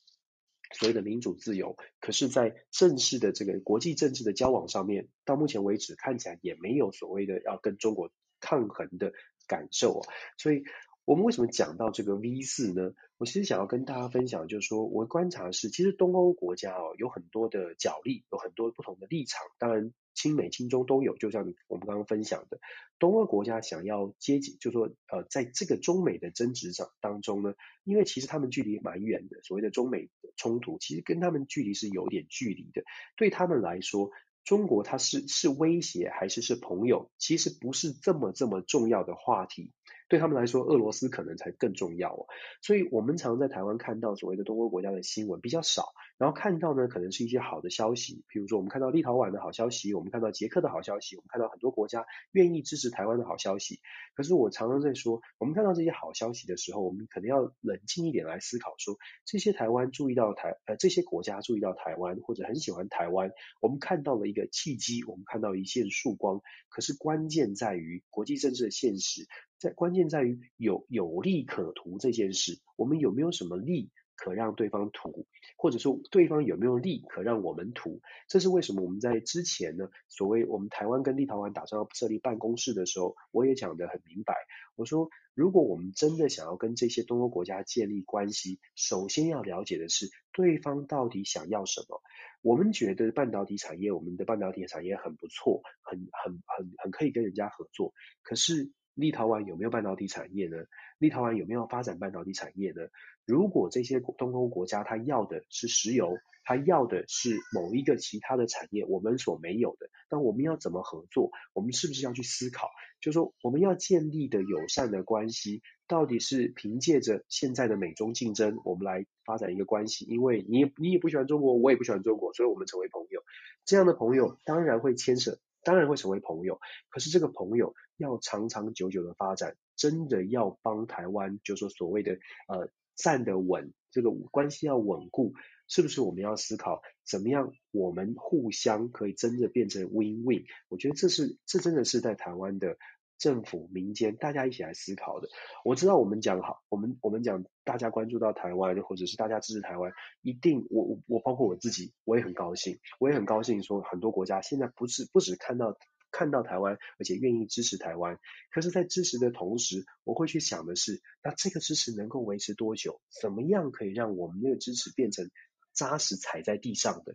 [0.73, 8.11] 所谓的民主自由，可是，在正式的这个国际政治的交往上面，到目前为止看起来也没有所谓的要跟中国
[8.41, 9.13] 抗衡的
[9.47, 10.03] 感受。
[10.37, 10.63] 所以，
[11.09, 12.93] 我们为什么讲到这个 V 四呢？
[13.17, 19.93] 我其实想要跟大家分享，就是说我观察的是，其实东欧国家哦，有很多的角力，有很多不同的立场，当然。
[20.15, 22.59] 亲美亲中都有，就像我们刚刚分享的，
[22.99, 27.55] 东欧国家想要接近，就是说呃，在这个中美的争执上当中呢，
[27.85, 32.83] 因为其实他们距离蛮远的，所谓的中美的冲突，其实跟他们距离是有点距离的。
[33.17, 34.11] 对他们来说，
[34.43, 39.73] 中国它是是威胁还是是朋友，其实不是这么这么重要的话题。
[40.09, 42.27] 对他们来说，俄罗斯可能才更重要哦。
[42.63, 53.81] 所以我们常在台湾看到所谓的东欧国家的新闻比较少，然后看到呢，可能是一些好的消息，比如说我们看到立陶宛的好消息，我们看到捷克的好消息，我们看到很多国家愿意支持台湾的好消息。
[54.15, 63.31] 可是我常常在说，我们看到这些好消息的时候，我们可能要冷静一点来思考，说这些台湾注意到台呃这些国家注意到台湾或者很喜欢台湾，
[63.61, 66.41] 我们看到了一个契机，我们看到一线曙光。
[66.71, 69.27] 可是关键在于国际政治的现实。
[69.59, 78.01] 在关键在于有有利可图这件事，我们有没有什么利可让对方图，或者说对方有没有利可让我们图。
[78.29, 84.35] 这是为什么我们在之前呢，所谓我们台湾跟立陶宛打算要设立办公室的时候，我也讲得很明白。
[84.77, 92.01] 我说，如果我们真的想要跟这些东欧国家建立关系，首先要了解的是对方到底想要什么。
[92.43, 97.93] 我们觉得半导体产业，我们的半导体产业很不错，很很很很可以跟人家合作。
[98.23, 100.57] 可是立陶宛有没有半导体产业呢？
[100.99, 102.89] 立陶宛有没有发展半导体产业呢？
[103.25, 111.31] 如果这些东欧国家他要的是石油，他要的是某一个其他的产业，我们所没有的，那我们要怎么合作？
[111.53, 112.71] 我们是不是要去思考？
[113.01, 120.07] 就是说我们要建立的友善的关系，到底是凭借着现在的美中竞争，我们来发展一个关系？
[120.07, 123.23] 因为你你也不喜欢中国，我也不喜欢中国，所以我们成为朋友。
[123.65, 126.61] 这样的朋友当然会牵扯，当然会成为朋友。
[126.89, 135.35] 可是这个朋友要长长久久的发展，真的要帮台湾，就说所谓的呃站得稳，这个关系要稳固。
[135.71, 140.47] 是不是我们要思考怎么样我们互相可以真的变成 win-win？
[140.71, 142.79] 我觉得这是这真的是在台湾的
[143.19, 145.29] 政府民间大家一起来思考的。
[145.65, 149.93] 我知道我们讲好，我们我们讲大家关注到台湾，或者是大家支持台湾，
[150.23, 155.77] 一定我我我包括我自己，我也很高兴，我也很高兴说很多国家现在不是不只看到。
[156.11, 158.19] 看到台湾，而且愿意支持台湾。
[158.51, 163.03] 可是，在支持的同时，我会去想的是，那这个支持能够维持多久？
[163.21, 165.31] 怎么样可以让我们那个支持变成
[165.75, 167.15] 扎实踩在地上的？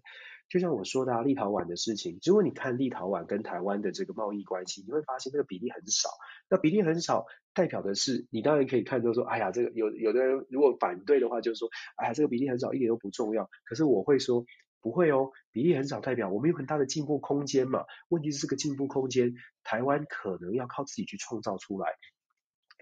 [0.53, 6.09] 就像我说的啊，立陶宛的事情，如果你看立陶宛跟台湾的这个贸易关系，你会发现这个比例很少。
[6.47, 7.25] 那比例很少，
[7.55, 13.49] 代表的是你当然可以看到说，哎呀，这个有有的人如果反对的话，就是说，哎呀，这个比例很少，一点都不重要。
[13.65, 14.45] 可是我会说。
[14.79, 17.85] 不会哦，比例很少，代表我们有很大的进步空间嘛。
[18.09, 19.33] 问题是这个进步空间，
[19.63, 21.87] 台湾可能要靠自己去创造出来。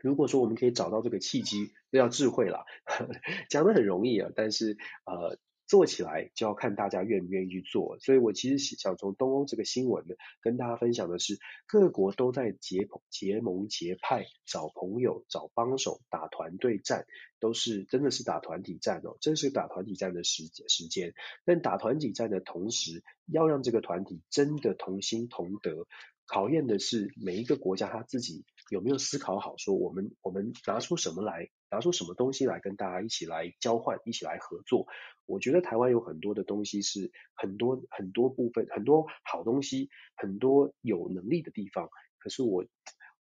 [0.01, 2.65] 如果说我们可以找到这个契机，这要智慧啦，
[3.51, 5.37] 讲得很容易啊，但是呃。
[5.71, 17.05] 做起来就要看大家愿不愿意去做，所以我其实想从东欧这个新闻呢，跟大家分享的是，各国都在结结盟结派，找朋友、找帮手、打团队战，
[17.39, 21.13] 都是真的是打团体战哦，真是打团体战的时时间。
[21.45, 25.87] 但打团体战的同时，要让这个团体真的同心同德，
[26.25, 31.49] 考验的是每一个国家他自己有没有思考好，说我们我们拿出什么来。
[31.71, 34.85] 拿出什么东西来跟大家一起来交换，一起来合作？
[35.25, 41.89] 我觉得台湾有很多的东西是很多很多部分，很多好东西，很多有能力的地方。
[42.19, 42.65] 可是我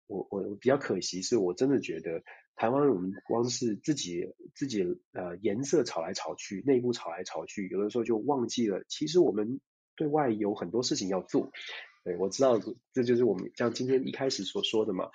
[0.08, 2.24] 我我比较可惜，是我真的觉得
[2.56, 4.82] 台湾我们光是自己自己
[5.12, 9.60] 呃颜色吵来吵去，内部吵来吵去，有的时候就忘记了，其实我们
[9.94, 11.52] 对外有很多事情要做。
[12.02, 12.58] 对，我知道
[12.92, 15.10] 这就是我们像今天一开始所说的嘛。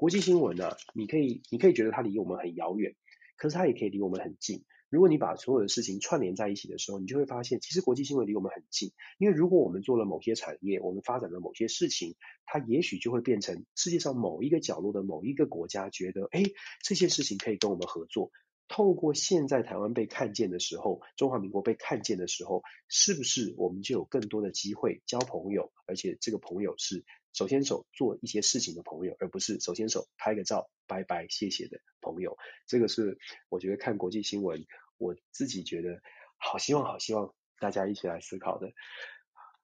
[0.00, 2.96] 国际新闻呢、啊，你可以，你可以觉得它离我们很遥远，
[3.36, 4.64] 可是它也可以离我们很近。
[4.88, 8.92] 如果你把所有的事情串联在一起的时候，你就会发现，其实国际新闻离我们很近。
[9.18, 16.44] 因为如果我们做了某些产业，我们发展了某些事情，它也许就会变成世界上某一个角落的某一个国家觉得，哎，
[16.82, 18.30] 这些事情可以跟我们合作。
[18.70, 25.72] 透过现在台湾被看见的时候，中华民国被看见的时候，是不是我们就有更多的机会交朋友？
[25.86, 32.38] 而且这个朋友是手牵手做一些事情的朋友，而不是手牵手拍个照、拜拜、谢谢的朋友。
[32.68, 33.18] 这个是
[33.48, 34.64] 我觉得看国际新闻，
[34.98, 36.00] 我自己觉得
[36.38, 38.70] 好希望、好希望大家一起来思考的。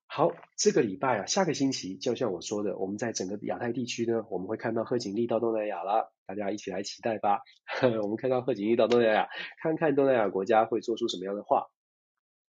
[0.09, 7.41] 好，这个礼拜啊，下个星期就像我说的，我们在整个亚太地区呢，我们会看到贺锦丽到东南亚了，大家一起来期待吧。
[8.03, 9.29] 我们看到贺锦丽到东南亚，
[9.61, 11.67] 看看东南亚国家会做出什么样的话。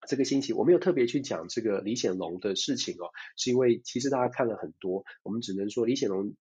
[0.07, 6.34] 这个星期我没有特别去讲这个李显龙的事情哦，是因为其实大家看了很多，我们只能说李显龙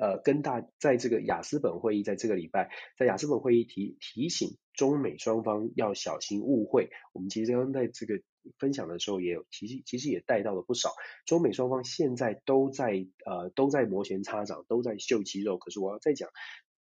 [0.00, 6.90] 呃跟大在这个雅思本会议，在这个礼拜在雅思本会议提提醒中美双方要小心误会。
[7.12, 8.22] 我们其实刚刚在这个。
[8.58, 10.90] 分享的时候也有，其实其实也带到了不少。
[11.26, 15.58] 中美双方现在都在呃都在摩拳擦掌，都在秀肌肉。
[15.58, 16.30] 可是我要再讲，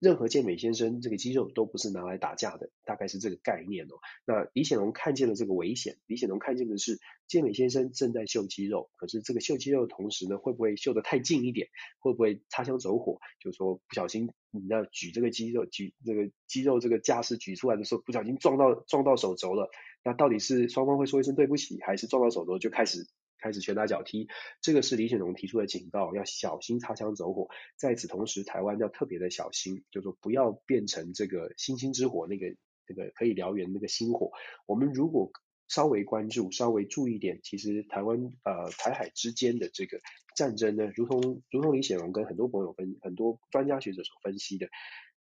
[0.05, 3.95] 任何健美先生这个肌肉都不是拿来打架的，大概是这个概念哦。
[4.27, 11.69] 那李显龙看见了这个危险，李显龙看见的是健美先生正在秀肌肉，可是这个秀肌肉的同时呢，会不会秀得太近一点？
[12.01, 13.19] 会不会擦枪走火？
[13.41, 19.71] 就是说不小心你要举这个肌肉，举这个肌肉这个架势举出来的时候，不小心撞到撞到手肘了。
[20.05, 23.07] 那到底是双方会说一声对不起，还是撞到手肘就开始
[23.45, 24.27] 开始拳打脚踢？
[24.63, 27.49] 这个是李显龙提出的警告，要小心擦枪走火。
[27.77, 32.57] 在此同时，台湾要特别的小心，就是说不要变成这个星星之火，那个
[32.89, 34.31] 那个可以燎原那个星火。
[34.65, 35.31] 我们如果
[35.69, 40.01] 稍微关注、稍微注意点，其实台湾呃台海之间的这个
[40.35, 44.69] 战争呢，如同如同李显龙跟很多朋友分、很多专家学者所分析的。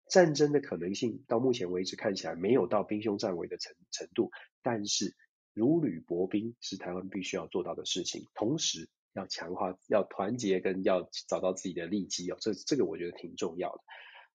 [0.10, 5.16] 战争的可能性到目前为止看起来没有到兵凶战危的程程度，但是
[5.54, 13.80] 如履薄冰是台湾必须要做到的事情，同时要强化、要团结跟要找到自己的利基哦，这这个我觉得挺重要的。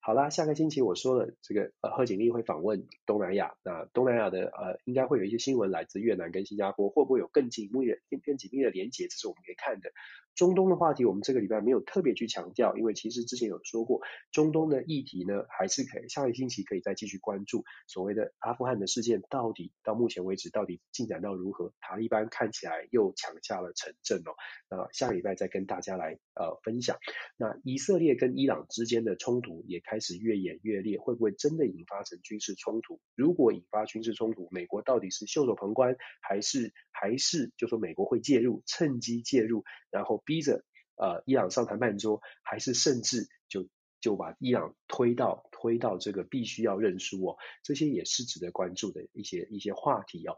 [0.01, 9.09] 好啦，下个星期我说了，这个呃贺锦丽会访问东南亚，那东南亚的呃应该会有一些新闻来自越南跟新加坡，会不会有更紧密的、更更紧密的连接？
[9.09, 9.91] 这是我们可以看的。
[10.39, 21.73] 中东的话题，我们这个礼拜没有特别去强调，因为其实之前有说过，中东的议题呢，还是可以下个星期可以再继续关注所谓的阿富汗的事件，到底到目前为止到底进展到如何？
[21.81, 24.31] 塔利班看起来又抢下了城镇哦，
[24.71, 26.97] 那下礼拜再跟大家来呃分享。
[27.37, 33.01] 那以色列跟伊朗之间的冲突也开始越演越烈，会不会真的引发成军事冲突？
[33.17, 40.23] 如果引发军事冲突，美国到底是袖手旁观，还是还是就说美国会介入，趁机介入，然后？
[40.29, 40.63] 逼着
[40.97, 43.67] 呃伊朗上谈判桌，还是甚至就
[43.99, 50.37] 就把伊朗推到推到这个必须要认输哦，这些也是值得关注的一些一些话题哦。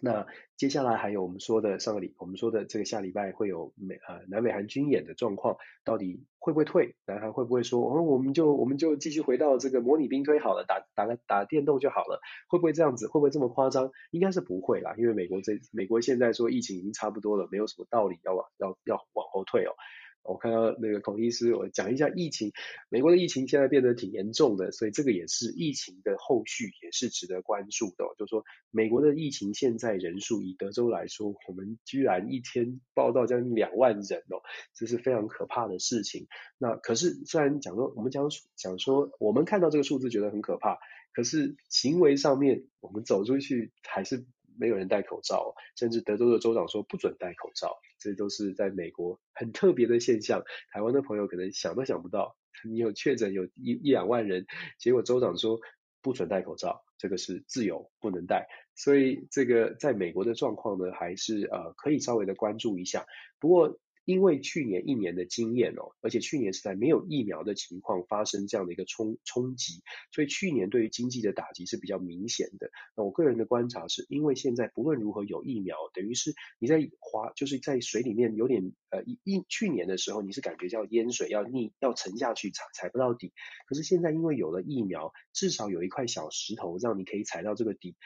[0.00, 0.26] 那
[0.56, 6.96] 接下来还有我们说的上个礼，我们说的这个下礼拜会有美呃南美韩军演的状况，到底会不会退？
[7.06, 12.20] 南韩会不会说，哦，我们就我们就继续回到这个模拟兵推好了，打打个打电动就好了？
[12.48, 13.06] 会不会这样子？
[13.06, 13.90] 会不会这么夸张？
[14.10, 19.74] 应该是不会啦，因为美国这美国现在说疫情已经差不多了，没有什么道理要往要要往后退哦。
[20.22, 22.52] 我看到那个孔医师，我讲一下疫情。
[22.88, 28.04] 美国的疫情现在变得挺严重的，所以这个也是疫情的后续，也是值得关注的。
[28.18, 34.42] 就是说，美国的疫情现在人数，以德州来说，我们居然一天报到将近两万人哦，
[34.74, 36.26] 这是非常可怕的事情。
[36.58, 40.78] 那可是虽然讲说，我们讲讲说，我们看到这个数字觉得很可怕，
[41.12, 44.24] 可是行为上面，我们走出去还是。
[44.62, 50.44] 没有人戴口罩，甚至德州的州长说不准戴口罩，这都是在美国很特别的现象。
[50.72, 54.46] 台湾的朋友可能想都想不到，你有确诊有一一两万人，
[54.78, 55.58] 结果州长说
[56.00, 58.46] 不准戴口罩，这个是自由不能戴，
[58.76, 63.04] 所以这个在美国的状况呢，还是呃可以稍微的关注一下。
[63.40, 63.80] 不过。
[64.04, 69.82] 因为去年一年的经验哦，而且去年是在没有疫苗的情况发生这样的一个冲冲击，
[70.12, 72.70] 所以去年对于经济的打击是比较明显的。
[72.96, 83.32] 那我个人的观察是，因为现在不论如何有疫苗，等于是你在滑就是在水里面有点呃一去年的时候你是感觉叫淹水要溺要沉下去踩踩不到底，
[83.66, 87.96] 可是现在因为有了疫苗，至少有一块小石头让你可以踩到这个底。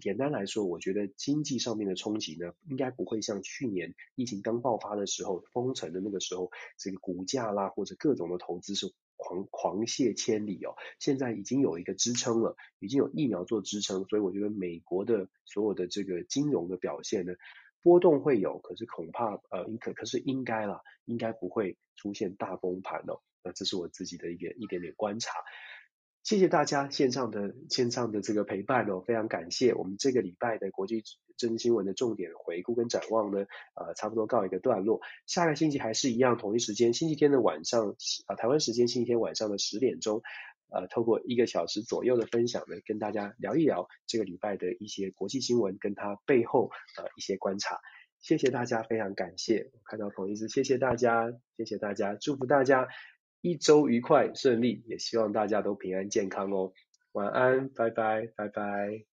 [0.00, 5.42] 简单来说，我觉得经济上面的冲击呢，应该不会像去年疫情刚爆发的时候。
[5.52, 10.74] 封城的那个时候，这个股价啦，或者各种的投资是狂狂泻千里哦。
[10.98, 17.34] 现在已经有一个支撑了，已经有疫苗做支撑，所以我觉得美国的所有的这个金融的表现呢，
[17.82, 23.20] 波动会有，可是恐怕呃，可可是应该啦，应该不会出现大崩盘哦。
[23.44, 25.32] 那这是我自己的一个一点点观察。
[26.22, 29.74] 谢谢大家线上的线上的这个陪伴哦，非常感谢。
[29.74, 31.02] 我们这个礼拜的国际
[31.36, 35.00] 真新闻的重点回顾跟展望呢，呃，差不多告一个段落。
[35.26, 40.22] 下个星期还是一样，同一时间，星期天的晚上，啊、台湾时间星期天晚上的十点钟，
[40.72, 47.78] 呃，透过一个小时左右的分享呢，跟大家聊一聊这个礼拜的一些国际新闻跟它背后呃一些观察。
[48.20, 49.68] 谢谢大家，非常感谢。
[49.72, 52.88] 我看到同一次，谢谢大家，谢谢大家，祝福大家。
[53.40, 56.72] 一周愉快顺利，也希望大家都平安健康哦。
[57.10, 59.11] 晚安，拜拜，拜拜。